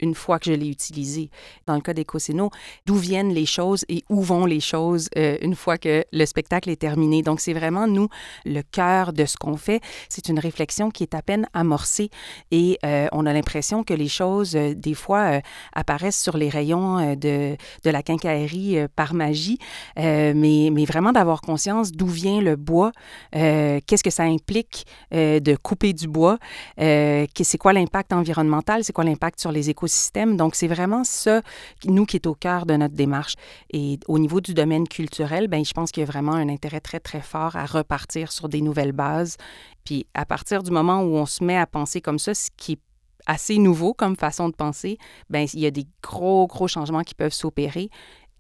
une 0.01 0.15
fois 0.15 0.39
que 0.39 0.47
je 0.47 0.53
l'ai 0.53 0.69
utilisé. 0.69 1.31
Dans 1.67 1.75
le 1.75 1.81
cas 1.81 1.95
d'Ecoseno, 1.95 2.51
d'où 2.87 2.97
viennent 2.97 3.33
les 3.33 3.47
choses 3.47 3.85
et 3.89 4.05
où 4.09 4.23
vont 4.23 4.47
les 4.47 4.61
choses 4.61 5.09
euh, 5.17 5.37
une 5.43 5.55
fois 5.55 5.79
que 5.79 6.05
le 6.13 6.27
spectacle 6.27 6.71
est 6.71 6.81
terminé? 6.81 7.23
Donc, 7.23 7.41
c'est 7.41 7.53
vraiment, 7.53 7.87
nous, 7.87 8.09
le 8.45 8.63
cœur 8.63 9.13
de 9.13 9.25
ce 9.25 9.37
qu'on 9.37 9.57
fait. 9.57 9.81
C'est 10.09 10.29
une 10.29 10.39
réflexion 10.39 10.91
qui 10.91 11.03
est 11.03 11.15
à 11.15 11.23
peine 11.23 11.47
amorcée 11.53 12.11
et 12.51 12.79
euh, 12.85 13.09
on 13.13 13.27
a 13.27 13.33
l'impression 13.33 13.85
que 13.85 13.95
les 13.95 14.09
choses, 14.09 14.57
euh, 14.57 14.75
des 14.75 14.95
fois, 14.95 15.41
apparaissent 15.73 16.21
sur 16.21 16.37
les 16.37 16.49
rayons 16.49 17.15
de, 17.15 17.57
de 17.85 17.91
la 17.91 18.03
quincaillerie 18.03 18.87
par 18.97 19.15
magie, 19.15 19.59
mais, 19.97 20.71
mais 20.73 20.85
vraiment 20.85 21.13
d'avoir 21.13 21.41
conscience 21.41 21.93
d'où 21.93 22.07
vient 22.07 22.41
le 22.41 22.57
bois, 22.57 22.93
qu'est-ce 23.33 24.03
que 24.03 24.11
ça 24.11 24.25
implique 24.25 24.87
de 25.13 25.57
couper 25.57 25.93
du 25.93 26.09
bois, 26.09 26.39
c'est 26.77 27.59
quoi 27.59 27.73
l'impact 27.73 28.13
environnemental, 28.13 28.85
c'est 28.85 28.93
quoi 28.93 29.05
l'impact 29.05 29.41
sur 29.41 29.53
les 29.53 29.71
écosystèmes. 29.71 29.90
Donc, 30.37 30.55
c'est 30.55 30.69
vraiment 30.69 31.05
ça, 31.05 31.43
nous, 31.85 32.07
qui 32.07 32.17
est 32.17 32.27
au 32.27 32.35
cœur 32.35 32.67
de 32.67 32.75
notre 32.75 32.95
démarche. 32.95 33.35
Et 33.73 33.99
au 34.09 34.19
niveau 34.19 34.41
du 34.41 34.55
domaine 34.55 34.89
culturel, 34.89 35.49
ben 35.49 35.65
je 35.65 35.73
pense 35.73 35.91
qu'il 35.91 36.03
y 36.03 36.05
a 36.05 36.07
vraiment 36.07 36.33
un 36.33 36.49
intérêt 36.49 36.81
très, 36.81 37.01
très 37.01 37.21
fort 37.21 37.57
à 37.57 37.67
repartir 37.67 38.33
sur 38.33 38.49
des 38.49 38.61
nouvelles 38.61 38.93
bases. 38.93 39.37
Puis, 39.85 40.07
à 40.15 40.25
partir 40.25 40.63
du 40.63 40.71
moment 40.71 41.03
où 41.03 41.17
on 41.17 41.27
se 41.27 41.45
met 41.45 41.57
à 41.57 41.67
penser 41.67 42.01
comme 42.01 42.19
ça, 42.19 42.35
ce 42.35 42.49
qui 42.57 42.73
est 42.73 42.81
assez 43.27 43.59
nouveau 43.59 43.95
comme 43.95 44.17
façon 44.17 44.49
de 44.49 44.55
penser, 44.55 44.99
ben 45.29 45.47
il 45.53 45.61
y 45.61 45.67
a 45.67 45.71
des 45.71 45.87
gros, 46.03 46.47
gros 46.47 46.69
changements 46.69 47.03
qui 47.03 47.15
peuvent 47.15 47.33
s'opérer 47.33 47.91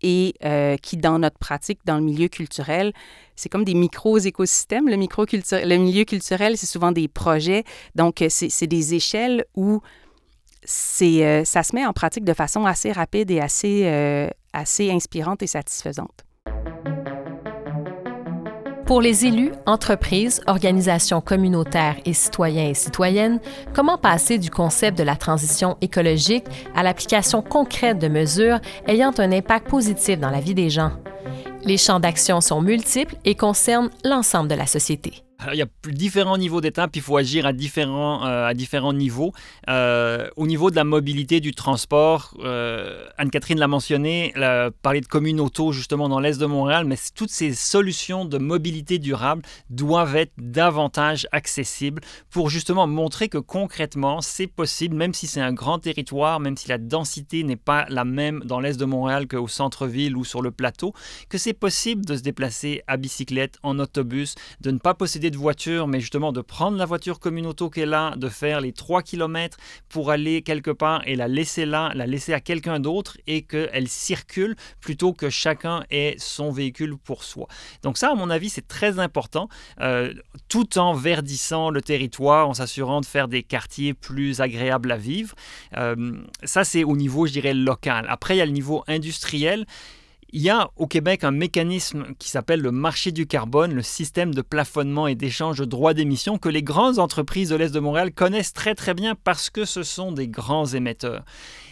et 0.02 0.34
euh, 0.44 0.76
qui, 0.76 0.96
dans 0.96 1.18
notre 1.18 1.38
pratique, 1.38 1.80
dans 1.84 1.96
le 1.96 2.02
milieu 2.02 2.28
culturel, 2.28 2.92
c'est 3.36 3.48
comme 3.48 3.64
des 3.64 3.74
micro-écosystèmes. 3.74 4.88
Le, 4.88 4.96
micro 4.96 5.24
le 5.24 5.76
milieu 5.76 6.04
culturel, 6.04 6.56
c'est 6.56 6.66
souvent 6.66 6.92
des 6.92 7.08
projets. 7.08 7.64
Donc, 7.94 8.24
c'est 8.28 8.66
des 8.66 8.94
échelles 8.94 9.44
où 9.54 9.80
c'est, 10.64 11.24
euh, 11.24 11.44
ça 11.44 11.62
se 11.62 11.74
met 11.74 11.86
en 11.86 11.92
pratique 11.92 12.24
de 12.24 12.34
façon 12.34 12.66
assez 12.66 12.92
rapide 12.92 13.30
et 13.30 13.40
assez, 13.40 13.82
euh, 13.84 14.28
assez 14.52 14.90
inspirante 14.90 15.42
et 15.42 15.46
satisfaisante. 15.46 16.24
Pour 18.86 19.00
les 19.00 19.24
élus, 19.24 19.52
entreprises, 19.66 20.40
organisations 20.48 21.20
communautaires 21.20 21.94
et 22.04 22.12
citoyens 22.12 22.68
et 22.70 22.74
citoyennes, 22.74 23.38
comment 23.72 23.98
passer 23.98 24.36
du 24.36 24.50
concept 24.50 24.98
de 24.98 25.04
la 25.04 25.14
transition 25.14 25.76
écologique 25.80 26.44
à 26.74 26.82
l'application 26.82 27.40
concrète 27.40 28.00
de 28.00 28.08
mesures 28.08 28.58
ayant 28.88 29.12
un 29.18 29.30
impact 29.30 29.68
positif 29.68 30.18
dans 30.18 30.30
la 30.30 30.40
vie 30.40 30.54
des 30.54 30.70
gens? 30.70 30.90
Les 31.62 31.76
champs 31.76 32.00
d'action 32.00 32.40
sont 32.40 32.62
multiples 32.62 33.14
et 33.24 33.36
concernent 33.36 33.90
l'ensemble 34.04 34.48
de 34.48 34.56
la 34.56 34.66
société 34.66 35.22
il 35.52 35.58
y 35.58 35.62
a 35.62 35.66
différents 35.88 36.38
niveaux 36.38 36.60
d'étapes, 36.60 36.96
il 36.96 37.02
faut 37.02 37.16
agir 37.16 37.46
à 37.46 37.52
différents, 37.52 38.26
euh, 38.26 38.46
à 38.46 38.54
différents 38.54 38.92
niveaux. 38.92 39.32
Euh, 39.68 40.28
au 40.36 40.46
niveau 40.46 40.70
de 40.70 40.76
la 40.76 40.84
mobilité, 40.84 41.40
du 41.40 41.52
transport, 41.52 42.34
euh, 42.40 43.06
Anne-Catherine 43.16 43.58
l'a 43.58 43.68
mentionné, 43.68 44.32
elle 44.34 44.44
a 44.44 44.70
parlé 44.70 45.00
de 45.00 45.06
communes 45.06 45.40
auto 45.40 45.72
justement 45.72 46.08
dans 46.08 46.20
l'Est 46.20 46.40
de 46.40 46.46
Montréal, 46.46 46.84
mais 46.84 46.96
toutes 47.14 47.30
ces 47.30 47.54
solutions 47.54 48.24
de 48.24 48.38
mobilité 48.38 48.98
durable 48.98 49.42
doivent 49.70 50.16
être 50.16 50.32
davantage 50.38 51.26
accessibles 51.32 52.02
pour 52.30 52.50
justement 52.50 52.86
montrer 52.86 53.28
que 53.28 53.38
concrètement, 53.38 54.20
c'est 54.20 54.46
possible, 54.46 54.96
même 54.96 55.14
si 55.14 55.26
c'est 55.26 55.40
un 55.40 55.52
grand 55.52 55.78
territoire, 55.78 56.40
même 56.40 56.56
si 56.56 56.68
la 56.68 56.78
densité 56.78 57.44
n'est 57.44 57.56
pas 57.56 57.86
la 57.88 58.04
même 58.04 58.42
dans 58.44 58.60
l'Est 58.60 58.78
de 58.78 58.84
Montréal 58.84 59.26
qu'au 59.28 59.48
centre-ville 59.48 60.16
ou 60.16 60.24
sur 60.24 60.42
le 60.42 60.50
plateau, 60.50 60.92
que 61.28 61.38
c'est 61.38 61.52
possible 61.54 62.04
de 62.04 62.16
se 62.16 62.22
déplacer 62.22 62.82
à 62.86 62.96
bicyclette, 62.96 63.58
en 63.62 63.78
autobus, 63.78 64.34
de 64.60 64.70
ne 64.70 64.78
pas 64.78 64.94
posséder 64.94 65.29
de 65.30 65.36
voiture, 65.36 65.86
mais 65.86 66.00
justement 66.00 66.32
de 66.32 66.40
prendre 66.40 66.76
la 66.76 66.86
voiture 66.86 67.20
comme 67.20 67.36
une 67.38 67.46
auto 67.46 67.70
qui 67.70 67.80
est 67.80 67.86
là, 67.86 68.14
de 68.16 68.28
faire 68.28 68.60
les 68.60 68.72
3 68.72 69.02
km 69.02 69.56
pour 69.88 70.10
aller 70.10 70.42
quelque 70.42 70.70
part 70.70 71.02
et 71.06 71.16
la 71.16 71.28
laisser 71.28 71.66
là, 71.66 71.92
la 71.94 72.06
laisser 72.06 72.32
à 72.32 72.40
quelqu'un 72.40 72.80
d'autre 72.80 73.18
et 73.26 73.42
qu'elle 73.42 73.88
circule 73.88 74.56
plutôt 74.80 75.12
que 75.12 75.30
chacun 75.30 75.84
ait 75.90 76.16
son 76.18 76.50
véhicule 76.50 76.96
pour 76.96 77.24
soi. 77.24 77.46
Donc 77.82 77.98
ça, 77.98 78.10
à 78.10 78.14
mon 78.14 78.30
avis, 78.30 78.48
c'est 78.48 78.66
très 78.66 78.98
important, 78.98 79.48
euh, 79.80 80.12
tout 80.48 80.78
en 80.78 80.94
verdissant 80.94 81.70
le 81.70 81.82
territoire, 81.82 82.48
en 82.48 82.54
s'assurant 82.54 83.00
de 83.00 83.06
faire 83.06 83.28
des 83.28 83.42
quartiers 83.42 83.94
plus 83.94 84.40
agréables 84.40 84.90
à 84.92 84.96
vivre. 84.96 85.34
Euh, 85.76 86.20
ça, 86.44 86.64
c'est 86.64 86.84
au 86.84 86.96
niveau, 86.96 87.26
je 87.26 87.32
dirais, 87.32 87.54
local. 87.54 88.06
Après, 88.08 88.34
il 88.34 88.38
y 88.38 88.42
a 88.42 88.46
le 88.46 88.52
niveau 88.52 88.84
industriel. 88.86 89.66
Il 90.32 90.42
y 90.42 90.50
a 90.50 90.70
au 90.76 90.86
Québec 90.86 91.24
un 91.24 91.32
mécanisme 91.32 92.06
qui 92.20 92.28
s'appelle 92.28 92.60
le 92.60 92.70
marché 92.70 93.10
du 93.10 93.26
carbone, 93.26 93.74
le 93.74 93.82
système 93.82 94.32
de 94.32 94.42
plafonnement 94.42 95.08
et 95.08 95.16
d'échange 95.16 95.58
de 95.58 95.64
droits 95.64 95.92
d'émission 95.92 96.38
que 96.38 96.48
les 96.48 96.62
grandes 96.62 97.00
entreprises 97.00 97.48
de 97.48 97.56
l'Est 97.56 97.74
de 97.74 97.80
Montréal 97.80 98.12
connaissent 98.12 98.52
très 98.52 98.76
très 98.76 98.94
bien 98.94 99.16
parce 99.16 99.50
que 99.50 99.64
ce 99.64 99.82
sont 99.82 100.12
des 100.12 100.28
grands 100.28 100.66
émetteurs. 100.66 101.24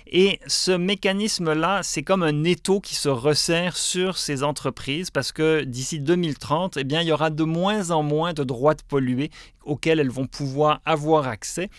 Et 0.09 0.41
ce 0.49 0.73
mécanisme-là, 0.73 1.85
c'est 1.85 2.03
comme 2.03 2.25
un 2.25 2.43
étau 2.43 2.81
qui 2.81 2.97
se 2.97 3.09
resserre 3.09 3.77
sur 3.77 4.19
ces 4.19 4.43
entreprises 4.43 5.11
parce 5.11 5.31
que 5.31 5.62
d'ici 5.62 6.00
2030, 6.00 6.79
eh 6.79 6.85
bien, 6.85 7.03
il 7.03 7.07
y 7.07 7.12
aura 7.12 7.31
de 7.31 7.45
moins 7.45 7.93
en 7.93 8.03
moins 8.03 8.33
de 8.33 8.43
droits 8.43 8.75
de 8.75 8.83
polluer 8.83 9.31
auxquels 9.62 10.00
elles 10.00 10.11
vont 10.11 10.27
pouvoir 10.27 10.81
avoir 10.85 11.29
accès. 11.29 11.71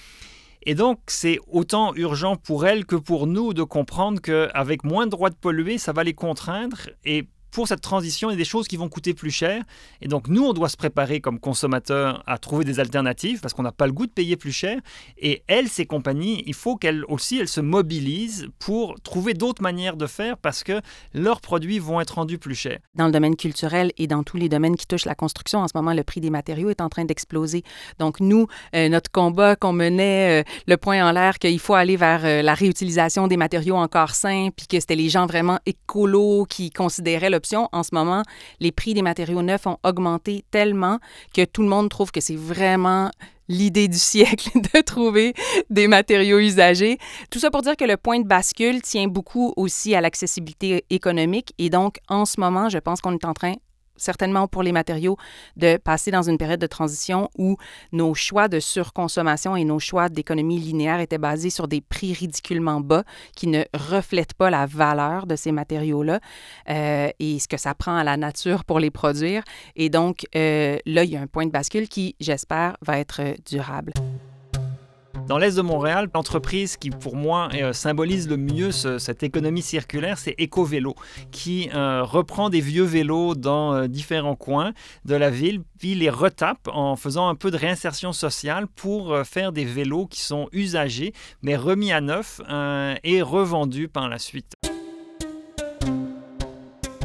Et 0.70 0.76
donc, 0.76 1.00
c'est 1.08 1.40
autant 1.48 1.96
urgent 1.96 2.36
pour 2.36 2.68
elles 2.68 2.86
que 2.86 2.96
pour 2.96 3.26
nous 3.26 3.56
de 3.56 3.64
comprendre 3.64 4.22
qu'avec 4.22 4.84
moins 4.84 5.08
de 5.08 5.10
droits 5.10 5.32
de 5.32 5.36
polluer, 5.36 5.80
ça 5.80 5.94
va 5.94 6.04
les 6.04 6.14
contraindre 6.14 6.78
et 7.04 7.28
pour 7.52 7.68
cette 7.68 7.82
transition, 7.82 8.30
il 8.30 8.34
y 8.34 8.36
a 8.36 8.38
des 8.38 8.46
choses 8.46 8.68
qui 8.68 8.78
vont 8.78 8.90
coûter 8.90 9.14
plus 9.14 9.32
cher. 9.32 9.64
Et 10.02 10.08
donc, 10.08 10.28
nous, 10.28 10.44
on 10.44 10.54
doit 10.54 10.70
se 10.70 10.78
préparer 10.78 11.20
comme 11.20 11.40
consommateurs 11.40 12.24
à 12.28 12.38
trouver 12.38 12.66
des 12.66 12.80
alternatives 12.80 13.40
parce 13.42 13.54
qu'on 13.54 13.64
n'a 13.64 13.72
pas 13.72 13.88
le 13.88 13.94
goût 13.94 14.06
de 14.06 14.12
payer 14.12 14.36
plus 14.36 14.52
cher. 14.52 14.80
Et 15.18 15.44
elles, 15.48 15.68
ces 15.68 15.86
compagnies, 15.86 16.44
il 16.46 16.54
faut 16.54 16.76
qu'elles 16.76 17.04
aussi, 17.08 17.40
elles 17.40 17.48
se 17.48 17.62
mobilisent 17.62 18.48
pour 18.60 19.00
trouver 19.02 19.34
d'autres 19.34 19.62
manières 19.62 19.98
de 19.98 20.08
faire 20.08 20.38
parce 20.38 20.64
que 20.64 20.82
leurs 21.14 21.42
produits 21.42 21.80
vont 21.80 22.00
être 22.02 22.16
rendus 22.16 22.38
plus 22.38 22.56
chers. 22.56 22.80
Dans 22.96 23.06
le 23.06 23.12
domaine 23.12 23.36
culturel 23.36 23.92
et 23.98 24.08
dans 24.08 24.24
tous 24.24 24.38
les 24.38 24.50
domaines 24.50 24.76
qui 24.76 24.88
touchent 24.88 25.06
la 25.06 25.16
construction, 25.16 25.60
en 25.60 25.68
ce 25.68 25.74
moment, 25.76 25.94
le 25.94 26.04
prix 26.04 26.22
des 26.22 26.30
matériaux 26.30 26.70
est 26.70 26.82
en 26.82 26.90
train 26.90 27.06
d'exploser. 27.06 27.64
Donc, 27.98 28.20
nous, 28.20 28.48
euh, 28.76 28.90
notre 28.90 29.12
combat 29.12 29.56
qu'on 29.56 29.74
menait, 29.74 30.42
euh, 30.42 30.44
le 30.68 30.78
point 30.78 31.08
en 31.08 31.12
l'air 31.12 31.40
qu'il 31.40 31.60
faut 31.60 31.74
aller 31.74 31.98
vers 31.98 32.26
euh, 32.26 32.42
la 32.42 32.54
réutilisation 32.54 33.28
des 33.28 33.38
matériaux 33.38 33.76
encore 33.76 34.16
sains, 34.16 34.50
puis 34.56 34.68
que 34.68 34.80
c'était 34.80 34.96
les 34.96 35.10
gens 35.10 35.26
vraiment 35.26 35.60
écolos 35.66 36.46
qui 36.46 36.72
considéraient 36.72 37.30
le 37.30 37.39
en 37.72 37.84
ce 37.84 37.90
moment, 37.94 38.24
les 38.60 38.72
prix 38.72 38.94
des 38.94 39.02
matériaux 39.02 39.42
neufs 39.42 39.68
ont 39.68 39.78
augmenté 39.84 40.44
tellement 40.52 41.00
que 41.34 41.46
tout 41.46 41.62
le 41.62 41.70
monde 41.70 41.90
trouve 41.90 42.12
que 42.12 42.22
c'est 42.22 42.36
vraiment 42.36 43.12
l'idée 43.48 43.88
du 43.88 43.98
siècle 43.98 44.50
de 44.74 44.82
trouver 44.82 45.34
des 45.70 45.88
matériaux 45.88 46.40
usagés. 46.40 46.98
Tout 47.30 47.40
ça 47.40 47.50
pour 47.50 47.62
dire 47.62 47.76
que 47.76 47.86
le 47.86 47.98
point 47.98 48.20
de 48.20 48.28
bascule 48.28 48.82
tient 48.82 49.08
beaucoup 49.08 49.54
aussi 49.58 49.96
à 49.96 50.02
l'accessibilité 50.02 50.86
économique 50.90 51.54
et 51.58 51.70
donc 51.70 51.98
en 52.08 52.26
ce 52.26 52.40
moment, 52.40 52.70
je 52.70 52.78
pense 52.78 53.02
qu'on 53.02 53.14
est 53.14 53.26
en 53.26 53.34
train 53.34 53.56
certainement 54.00 54.48
pour 54.48 54.64
les 54.64 54.72
matériaux, 54.72 55.18
de 55.58 55.78
passer 55.78 56.12
dans 56.12 56.24
une 56.24 56.38
période 56.38 56.60
de 56.60 56.68
transition 56.68 57.30
où 57.38 57.58
nos 57.92 58.14
choix 58.14 58.48
de 58.48 58.60
surconsommation 58.60 59.56
et 59.56 59.64
nos 59.64 59.80
choix 59.80 60.10
d'économie 60.10 60.60
linéaire 60.60 61.00
étaient 61.00 61.18
basés 61.18 61.50
sur 61.50 61.68
des 61.68 61.82
prix 61.82 62.14
ridiculement 62.14 62.82
bas 62.82 63.04
qui 63.36 63.48
ne 63.48 63.64
reflètent 63.74 64.34
pas 64.34 64.50
la 64.50 64.66
valeur 64.66 65.28
de 65.28 65.36
ces 65.36 65.52
matériaux-là 65.52 66.20
euh, 66.70 67.10
et 67.20 67.40
ce 67.40 67.48
que 67.48 67.58
ça 67.58 67.74
prend 67.74 67.96
à 67.96 68.04
la 68.04 68.18
nature 68.18 68.64
pour 68.66 68.80
les 68.80 68.92
produire. 68.92 69.44
Et 69.76 69.90
donc, 69.90 70.26
euh, 70.36 70.78
là, 70.86 71.04
il 71.04 71.12
y 71.12 71.18
a 71.18 71.22
un 71.22 71.28
point 71.28 71.46
de 71.46 71.52
bascule 71.52 71.88
qui, 71.88 72.16
j'espère, 72.20 72.78
va 72.82 73.00
être 73.00 73.22
durable. 73.50 73.94
Dans 75.30 75.38
l'Est 75.38 75.56
de 75.58 75.62
Montréal, 75.62 76.10
l'entreprise 76.16 76.76
qui 76.76 76.90
pour 76.90 77.16
moi 77.16 77.50
euh, 77.54 77.72
symbolise 77.72 78.28
le 78.28 78.36
mieux 78.36 78.72
cette 78.72 79.22
économie 79.22 79.62
circulaire, 79.62 80.18
c'est 80.18 80.36
EcoVélo, 80.42 80.96
qui 81.30 81.70
euh, 81.72 82.02
reprend 82.02 82.50
des 82.50 82.62
vieux 82.62 82.84
vélos 82.84 83.36
dans 83.36 83.76
euh, 83.76 83.88
différents 83.88 84.36
coins 84.36 84.74
de 85.06 85.14
la 85.14 85.30
ville, 85.30 85.62
puis 85.78 85.94
les 85.94 86.10
retape 86.10 86.68
en 86.74 86.96
faisant 86.96 87.30
un 87.30 87.36
peu 87.36 87.52
de 87.52 87.58
réinsertion 87.58 88.12
sociale 88.12 88.66
pour 88.66 89.16
faire 89.24 89.52
des 89.52 89.66
vélos 89.66 90.08
qui 90.08 90.22
sont 90.22 90.50
usagés, 90.52 91.14
mais 91.44 91.56
remis 91.56 91.92
à 91.92 92.02
neuf 92.02 92.42
et 93.04 93.22
revendus 93.22 93.88
par 93.88 94.10
la 94.10 94.18
suite. 94.18 94.54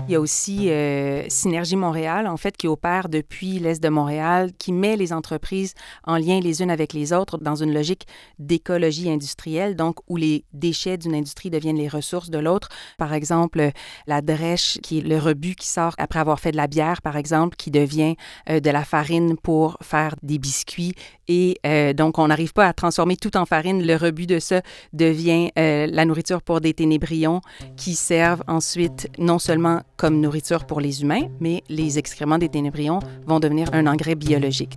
Il 0.07 0.13
y 0.13 0.17
a 0.17 0.21
aussi 0.21 0.71
euh, 0.71 1.25
Synergie 1.29 1.77
Montréal, 1.77 2.27
en 2.27 2.37
fait, 2.37 2.59
qui 2.59 2.69
opère 2.69 3.09
depuis 3.09 3.59
l'Est 3.59 3.83
de 3.83 3.89
Montréal, 3.89 4.51
qui 4.59 4.71
met 4.71 4.97
les 4.97 5.15
entreprises 5.15 5.73
en 6.05 6.19
lien 6.19 6.41
les 6.41 6.61
unes 6.61 6.71
avec 6.71 6.93
les 6.93 7.15
autres 7.15 7.39
dans 7.39 7.55
une 7.55 7.73
logique 7.73 8.07
d'écologie 8.39 9.11
industrielle, 9.11 9.77
donc 9.77 9.97
où 10.09 10.19
les 10.19 10.45
déchets 10.53 10.99
d'une 10.99 11.15
industrie 11.15 11.49
deviennent 11.49 11.79
les 11.79 11.89
ressources 11.89 12.29
de 12.29 12.39
l'autre. 12.39 12.69
Par 12.99 13.15
exemple, 13.15 13.71
la 14.07 14.21
drèche, 14.21 14.79
qui 14.83 14.99
est 14.99 15.01
le 15.01 15.19
rebut 15.19 15.55
qui 15.55 15.69
sort 15.69 15.95
après 15.97 16.19
avoir 16.19 16.39
fait 16.39 16.53
de 16.53 16.59
la 16.59 16.67
bière, 16.67 17.01
par 17.01 17.17
exemple, 17.17 17.57
qui 17.57 17.71
devient 17.71 18.17
euh, 18.51 18.61
de 18.61 18.71
la 18.71 18.85
farine 18.85 19.39
pour 19.39 19.79
faire 19.81 20.17
des 20.23 20.39
biscuits. 20.39 20.93
Et 21.29 21.57
euh, 21.65 21.95
donc, 21.95 22.19
on 22.19 22.29
n'arrive 22.29 22.53
pas 22.53 22.69
à 22.69 22.75
transformer 22.75 23.17
tout 23.17 23.39
en 23.39 23.47
farine. 23.47 23.87
Le 23.87 23.97
rebut 23.97 24.27
de 24.27 24.39
ça 24.39 24.61
devient 24.93 25.51
la 25.57 26.05
nourriture 26.05 26.43
pour 26.43 26.61
des 26.61 26.75
ténébrions 26.75 27.41
qui 27.77 27.95
servent 27.95 28.43
ensuite 28.49 29.09
non 29.19 29.39
seulement 29.39 29.81
comme 29.97 30.21
nourriture 30.21 30.65
pour 30.65 30.81
les 30.81 31.03
humains, 31.03 31.29
mais 31.41 31.63
les 31.69 31.99
excréments 31.99 32.39
des 32.39 32.49
ténébrions 32.49 33.01
vont 33.27 33.41
devenir 33.41 33.69
un 33.73 33.87
engrais 33.87 34.15
biologique. 34.15 34.77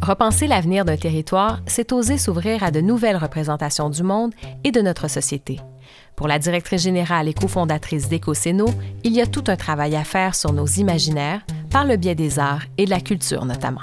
Repenser 0.00 0.46
l'avenir 0.46 0.84
d'un 0.84 0.96
territoire, 0.96 1.60
c'est 1.66 1.92
oser 1.92 2.16
s'ouvrir 2.16 2.62
à 2.62 2.70
de 2.70 2.80
nouvelles 2.80 3.16
représentations 3.16 3.90
du 3.90 4.02
monde 4.02 4.32
et 4.64 4.70
de 4.70 4.80
notre 4.80 5.08
société. 5.08 5.60
Pour 6.16 6.28
la 6.28 6.38
directrice 6.38 6.82
générale 6.82 7.28
et 7.28 7.34
cofondatrice 7.34 8.08
d'EcoSeno, 8.08 8.66
il 9.04 9.12
y 9.12 9.20
a 9.20 9.26
tout 9.26 9.44
un 9.48 9.56
travail 9.56 9.96
à 9.96 10.04
faire 10.04 10.34
sur 10.34 10.52
nos 10.52 10.66
imaginaires, 10.66 11.42
par 11.70 11.84
le 11.84 11.96
biais 11.96 12.14
des 12.14 12.38
arts 12.38 12.64
et 12.78 12.86
de 12.86 12.90
la 12.90 13.00
culture 13.00 13.44
notamment. 13.44 13.82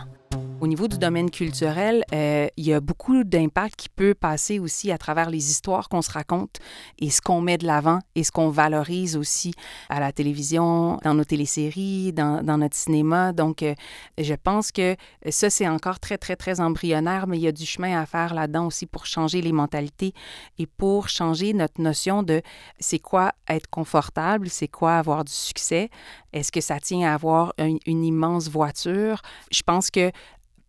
Au 0.65 0.67
niveau 0.67 0.87
du 0.87 0.97
domaine 0.97 1.29
culturel, 1.29 2.03
euh, 2.11 2.47
il 2.57 2.65
y 2.65 2.73
a 2.73 2.79
beaucoup 2.79 3.23
d'impact 3.23 3.75
qui 3.75 3.87
peut 3.87 4.15
passer 4.15 4.57
aussi 4.57 4.91
à 4.91 4.97
travers 4.97 5.29
les 5.29 5.51
histoires 5.51 5.89
qu'on 5.89 6.01
se 6.01 6.09
raconte 6.09 6.57
et 6.97 7.11
ce 7.11 7.21
qu'on 7.21 7.39
met 7.39 7.59
de 7.59 7.67
l'avant 7.67 7.99
et 8.15 8.23
ce 8.23 8.31
qu'on 8.31 8.49
valorise 8.49 9.15
aussi 9.15 9.53
à 9.89 9.99
la 9.99 10.11
télévision, 10.11 10.97
dans 11.03 11.13
nos 11.13 11.23
téléséries, 11.23 12.13
dans, 12.13 12.41
notre 12.57 12.75
cinéma. 12.75 13.31
Donc, 13.31 13.61
euh, 13.61 13.75
je 14.17 14.33
pense 14.33 14.71
que 14.71 14.95
ça, 15.29 15.51
c'est 15.51 15.67
encore 15.67 15.99
très, 15.99 16.17
très, 16.17 16.35
très 16.35 16.59
embryonnaire, 16.59 17.27
mais 17.27 17.37
il 17.37 17.43
y 17.43 17.47
a 17.47 17.51
du 17.51 17.63
chemin 17.67 18.01
à 18.01 18.07
faire 18.07 18.33
là-dedans 18.33 18.65
aussi 18.65 18.87
pour 18.87 19.05
changer 19.05 19.41
les 19.41 19.51
mentalités 19.51 20.15
et 20.57 20.65
pour 20.65 21.09
changer 21.09 21.53
notre 21.53 21.79
notion 21.79 22.23
de 22.23 22.41
c'est 22.79 22.97
quoi 22.97 23.33
être 23.47 23.69
confortable, 23.69 24.49
c'est 24.49 24.67
quoi 24.67 24.97
avoir 24.97 25.25
du 25.25 25.31
succès. 25.31 25.91
Est-ce 26.33 26.51
que 26.51 26.59
ça 26.59 26.79
tient 26.79 27.07
à 27.07 27.13
avoir 27.13 27.53
une 27.59 28.03
immense 28.03 28.49
voiture? 28.49 29.21
Je 29.51 29.61
pense 29.61 29.91
que 29.91 30.11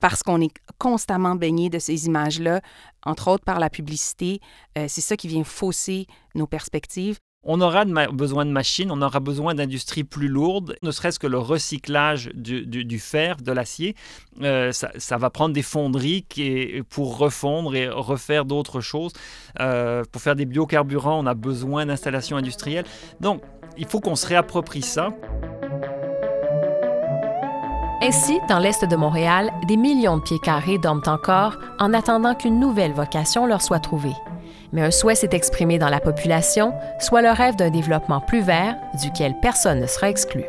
parce 0.01 0.23
qu'on 0.23 0.41
est 0.41 0.53
constamment 0.79 1.35
baigné 1.35 1.71
de 1.71 1.79
ces 1.79 2.07
images-là, 2.07 2.61
entre 3.05 3.29
autres 3.29 3.45
par 3.45 3.59
la 3.59 3.71
publicité. 3.71 4.41
Euh, 4.77 4.87
c'est 4.89 5.01
ça 5.01 5.17
qui 5.17 5.29
vient 5.29 5.45
fausser 5.45 6.07
nos 6.35 6.47
perspectives. 6.47 7.19
On 7.49 7.61
aura 7.61 7.85
besoin 7.85 8.45
de 8.45 8.51
machines, 8.51 8.91
on 8.91 9.01
aura 9.01 9.21
besoin 9.21 9.55
d'industries 9.55 10.03
plus 10.03 10.27
lourdes, 10.27 10.75
ne 10.83 10.91
serait-ce 10.91 11.21
que 11.21 11.29
le 11.29 11.39
recyclage 11.39 12.29
du, 12.35 12.99
fer, 12.99 13.37
de 13.37 13.53
l'acier. 13.53 13.95
Euh, 14.43 14.73
ça, 14.73 15.17
va 15.17 15.31
prendre 15.31 15.55
des 15.55 15.63
fonderies 15.63 16.27
pour 16.91 17.19
refondre 17.19 17.77
et 17.77 17.89
refaire 17.89 18.47
d'autres 18.47 18.81
choses. 18.81 19.13
Euh, 19.61 20.03
pour 20.11 20.21
faire 20.21 20.35
des 20.35 20.45
biocarburants, 20.45 21.21
on 21.23 21.27
a 21.27 21.35
besoin 21.35 21.87
d'installations 21.87 22.37
industrielles. 22.37 22.87
Donc, 23.21 23.43
il 23.79 23.87
faut 23.87 24.01
qu'on 24.01 24.17
se 24.17 24.27
réapproprie 24.27 24.83
ça. 24.83 25.11
Ainsi, 28.03 28.41
dans 28.49 28.59
l'Est 28.59 28.85
de 28.85 28.97
Montréal, 28.97 29.51
des 29.67 29.79
millions 29.79 30.19
de 30.19 30.23
pieds 30.23 30.39
carrés 30.39 30.79
dorment 30.79 31.03
encore 31.07 31.57
en 31.79 31.95
attendant 31.95 32.35
qu'une 32.35 32.61
nouvelle 32.61 32.93
vocation 32.93 33.47
leur 33.47 33.63
soit 33.63 33.81
trouvée. 33.81 34.15
Mais 34.73 34.83
un 34.83 34.91
souhait 34.91 35.15
s'est 35.15 35.31
exprimé 35.33 35.79
dans 35.79 35.89
la 35.89 36.01
population, 36.01 36.75
soit 37.01 37.23
le 37.23 37.31
rêve 37.31 37.57
d'un 37.57 37.71
développement 37.71 38.21
plus 38.21 38.43
vert, 38.43 38.77
duquel 39.01 39.35
personne 39.41 39.81
ne 39.81 39.87
sera 39.87 40.11
exclu. 40.11 40.45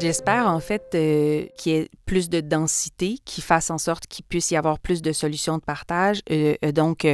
J'espère 0.00 0.48
en 0.48 0.58
fait 0.58 0.82
euh, 0.94 1.46
qu'il 1.56 1.72
y 1.72 1.76
ait 1.76 1.88
plus 2.06 2.28
de 2.28 2.40
densité, 2.40 3.18
qui 3.24 3.40
fasse 3.40 3.70
en 3.70 3.78
sorte 3.78 4.08
qu'il 4.08 4.24
puisse 4.24 4.50
y 4.50 4.56
avoir 4.56 4.80
plus 4.80 5.00
de 5.00 5.12
solutions 5.12 5.58
de 5.58 5.62
partage. 5.62 6.22
Euh, 6.30 6.56
euh, 6.64 6.72
donc, 6.72 7.06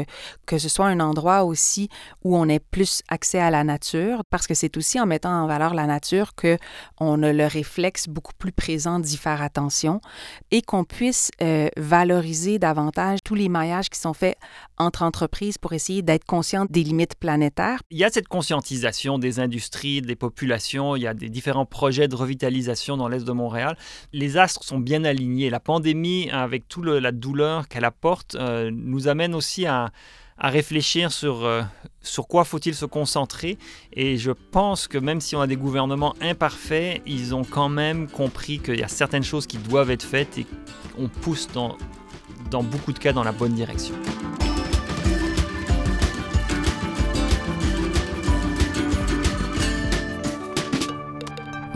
que 0.47 0.59
ce 0.59 0.69
soit 0.71 0.87
un 0.87 0.99
endroit 0.99 1.45
aussi 1.45 1.91
où 2.25 2.35
on 2.35 2.49
ait 2.49 2.61
plus 2.61 3.03
accès 3.09 3.39
à 3.39 3.51
la 3.51 3.63
nature, 3.63 4.23
parce 4.31 4.47
que 4.47 4.55
c'est 4.55 4.77
aussi 4.79 4.99
en 4.99 5.05
mettant 5.05 5.31
en 5.31 5.47
valeur 5.47 5.75
la 5.75 5.87
nature 5.87 6.35
que 6.35 6.57
on 6.99 7.23
a 7.23 7.33
le 7.33 7.47
réflexe 7.47 8.09
beaucoup 8.09 8.33
plus 8.39 8.53
présent 8.53 8.99
d'y 8.99 9.19
faire 9.19 9.43
attention 9.43 10.01
et 10.51 10.63
qu'on 10.63 10.85
puisse 10.85 11.31
valoriser 11.77 12.59
davantage 12.59 13.19
tous 13.23 13.35
les 13.35 13.49
maillages 13.49 13.91
qui 13.91 14.01
sont 14.01 14.15
faits 14.15 14.37
entre 14.79 15.03
entreprises 15.03 15.59
pour 15.59 15.75
essayer 15.75 16.03
d'être 16.03 16.25
conscientes 16.25 16.73
des 16.73 16.83
limites 16.83 17.17
planétaires. 17.17 17.81
Il 17.91 17.99
y 17.99 18.05
a 18.05 18.11
cette 18.11 18.29
conscientisation 18.29 19.19
des 19.19 19.41
industries, 19.41 20.01
des 20.01 20.17
populations, 20.17 20.97
il 20.97 21.03
y 21.03 21.07
a 21.07 21.15
des 21.15 21.29
différents 21.29 21.67
projets 21.67 22.09
de 22.09 22.17
revitalisation 22.17 22.78
dans 22.87 23.09
l'Est 23.09 23.25
de 23.25 23.33
Montréal. 23.33 23.77
Les 24.13 24.37
astres 24.37 24.65
sont 24.65 24.79
bien 24.79 25.05
alignés. 25.05 25.51
La 25.51 25.61
pandémie, 25.61 26.31
avec 26.31 26.69
toute 26.69 26.87
la 26.87 27.13
douleur 27.13 27.69
qu'elle 27.69 27.85
apporte, 27.85 28.35
euh, 28.35 28.71
nous 28.73 29.09
amène 29.09 29.35
aussi 29.35 29.67
à, 29.67 29.91
réfléchir 30.41 31.11
sur, 31.11 31.45
euh, 31.45 31.63
sur 32.01 32.29
quoi 32.29 32.45
faut-il 32.45 32.75
se 32.75 32.85
concentrer. 32.85 33.59
Et 33.93 34.17
je 34.17 34.31
pense 34.31 34.87
que 34.87 34.97
même 34.97 35.21
si 35.21 35.35
on 35.35 35.41
a 35.41 35.49
des 35.49 35.57
gouvernements 35.57 36.15
imparfaits, 36.21 37.03
ils 37.07 37.35
ont 37.35 37.45
quand 37.45 37.69
même 37.69 38.09
compris 38.09 38.61
qu'il 38.61 38.79
y 38.79 38.85
a 38.85 38.89
certaines 38.89 39.25
choses 39.25 39.49
qui 39.49 39.59
doivent 39.59 39.91
être 39.91 40.05
faites 40.05 40.39
et 40.39 40.47
qu'on 40.95 41.09
pousse 41.09 41.49
dans, 41.53 41.77
dans 42.53 42.63
beaucoup 42.63 42.93
de 42.93 43.01
cas 43.01 43.13
dans 43.13 43.25
la 43.25 43.33
bonne 43.33 43.55
direction. 43.55 43.95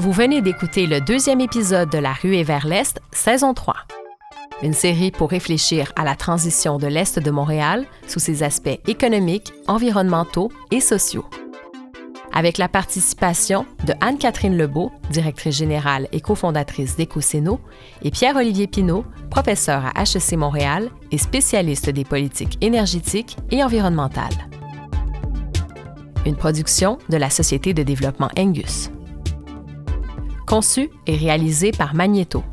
Vous 0.03 0.11
venez 0.11 0.43
d'écouter 0.43 0.89
le 0.89 1.01
deuxième 1.01 1.41
épisode 1.41 1.89
de 1.89 1.99
La 1.99 2.13
rue 2.13 2.35
et 2.35 2.43
vers 2.43 2.67
l'Est, 2.67 3.01
saison 3.13 3.55
3. 3.55 3.77
Une 4.61 4.73
série 4.73 5.13
pour 5.13 5.31
réfléchir 5.31 5.93
à 5.95 6.03
la 6.03 6.17
transition 6.17 6.79
de 6.79 6.89
l'Est 6.89 7.21
de 7.21 7.31
Montréal 7.31 7.87
sous 8.09 8.19
ses 8.19 8.43
aspects 8.43 8.81
économiques, 8.89 9.53
environnementaux 9.69 10.51
et 10.73 10.81
sociaux. 10.81 11.25
Avec 12.33 12.59
la 12.59 12.67
participation 12.67 13.65
de 13.87 13.95
Anne-Catherine 14.01 14.59
Lebeau, 14.59 14.91
directrice 15.11 15.57
générale 15.57 16.09
et 16.11 16.21
cofondatrice 16.21 16.97
d'EcoSeno, 16.97 17.61
et 18.03 18.11
Pierre-Olivier 18.11 18.67
Pinault, 18.67 19.05
professeur 19.31 19.85
à 19.95 20.03
HEC 20.03 20.37
Montréal 20.37 20.91
et 21.13 21.19
spécialiste 21.19 21.91
des 21.91 22.05
politiques 22.05 22.59
énergétiques 22.61 23.37
et 23.53 23.63
environnementales. 23.63 24.49
Une 26.27 26.35
production 26.35 26.99
de 27.09 27.19
la 27.19 27.31
Société 27.31 27.73
de 27.73 27.85
développement 27.85 28.31
Angus 28.37 28.91
conçu 30.53 30.91
et 31.07 31.17
réalisé 31.17 31.71
par 31.71 31.95
Magneto. 31.95 32.45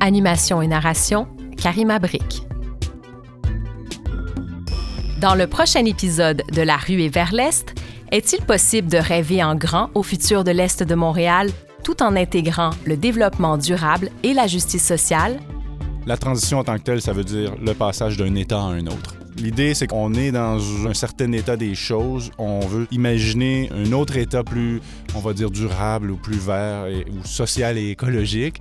Animation 0.00 0.60
et 0.60 0.66
narration, 0.66 1.28
Karima 1.56 2.00
Brick. 2.00 2.42
Dans 5.20 5.36
le 5.36 5.46
prochain 5.46 5.84
épisode 5.84 6.42
de 6.52 6.62
La 6.62 6.76
rue 6.76 7.02
et 7.02 7.08
vers 7.08 7.32
l'Est, 7.32 7.72
est-il 8.10 8.44
possible 8.44 8.88
de 8.88 8.96
rêver 8.98 9.44
en 9.44 9.54
grand 9.54 9.90
au 9.94 10.02
futur 10.02 10.42
de 10.42 10.50
l'Est 10.50 10.82
de 10.82 10.94
Montréal 10.96 11.50
tout 11.84 12.02
en 12.02 12.16
intégrant 12.16 12.70
le 12.84 12.96
développement 12.96 13.58
durable 13.58 14.10
et 14.24 14.34
la 14.34 14.48
justice 14.48 14.84
sociale? 14.84 15.38
La 16.04 16.16
transition 16.16 16.58
en 16.58 16.64
tant 16.64 16.78
que 16.78 16.82
telle, 16.82 17.00
ça 17.00 17.12
veut 17.12 17.22
dire 17.22 17.54
le 17.64 17.74
passage 17.74 18.16
d'un 18.16 18.34
État 18.34 18.58
à 18.58 18.64
un 18.64 18.88
autre. 18.88 19.14
L'idée, 19.38 19.74
c'est 19.74 19.86
qu'on 19.86 20.14
est 20.14 20.32
dans 20.32 20.58
un 20.86 20.94
certain 20.94 21.30
état 21.32 21.56
des 21.56 21.74
choses. 21.74 22.30
On 22.38 22.60
veut 22.60 22.86
imaginer 22.90 23.70
un 23.72 23.92
autre 23.92 24.16
état 24.16 24.42
plus, 24.42 24.80
on 25.14 25.20
va 25.20 25.34
dire, 25.34 25.50
durable 25.50 26.10
ou 26.10 26.16
plus 26.16 26.38
vert 26.38 26.86
ou 26.88 27.26
social 27.26 27.76
et 27.76 27.90
écologique. 27.90 28.60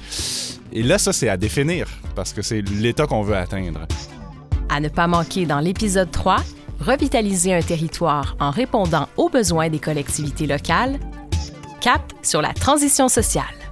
Et 0.74 0.84
là, 0.84 0.98
ça, 0.98 1.14
c'est 1.14 1.30
à 1.30 1.38
définir 1.38 1.88
parce 2.16 2.34
que 2.34 2.42
c'est 2.42 2.62
l'état 2.62 3.08
qu'on 3.08 3.24
veut 3.24 3.38
atteindre. 3.38 3.88
À 4.68 4.80
ne 4.80 4.90
pas 4.90 5.08
manquer 5.08 5.46
dans 5.46 5.60
l'épisode 5.60 6.12
3, 6.12 6.38
revitaliser 6.82 7.54
un 7.54 7.62
territoire 7.62 8.36
en 8.40 8.52
répondant 8.52 9.08
aux 9.16 9.30
besoins 9.30 9.70
des 9.70 9.80
collectivités 9.80 10.48
locales. 10.48 11.00
Cap 11.80 12.02
sur 12.22 12.42
la 12.42 12.54
transition 12.54 13.08
sociale. 13.08 13.65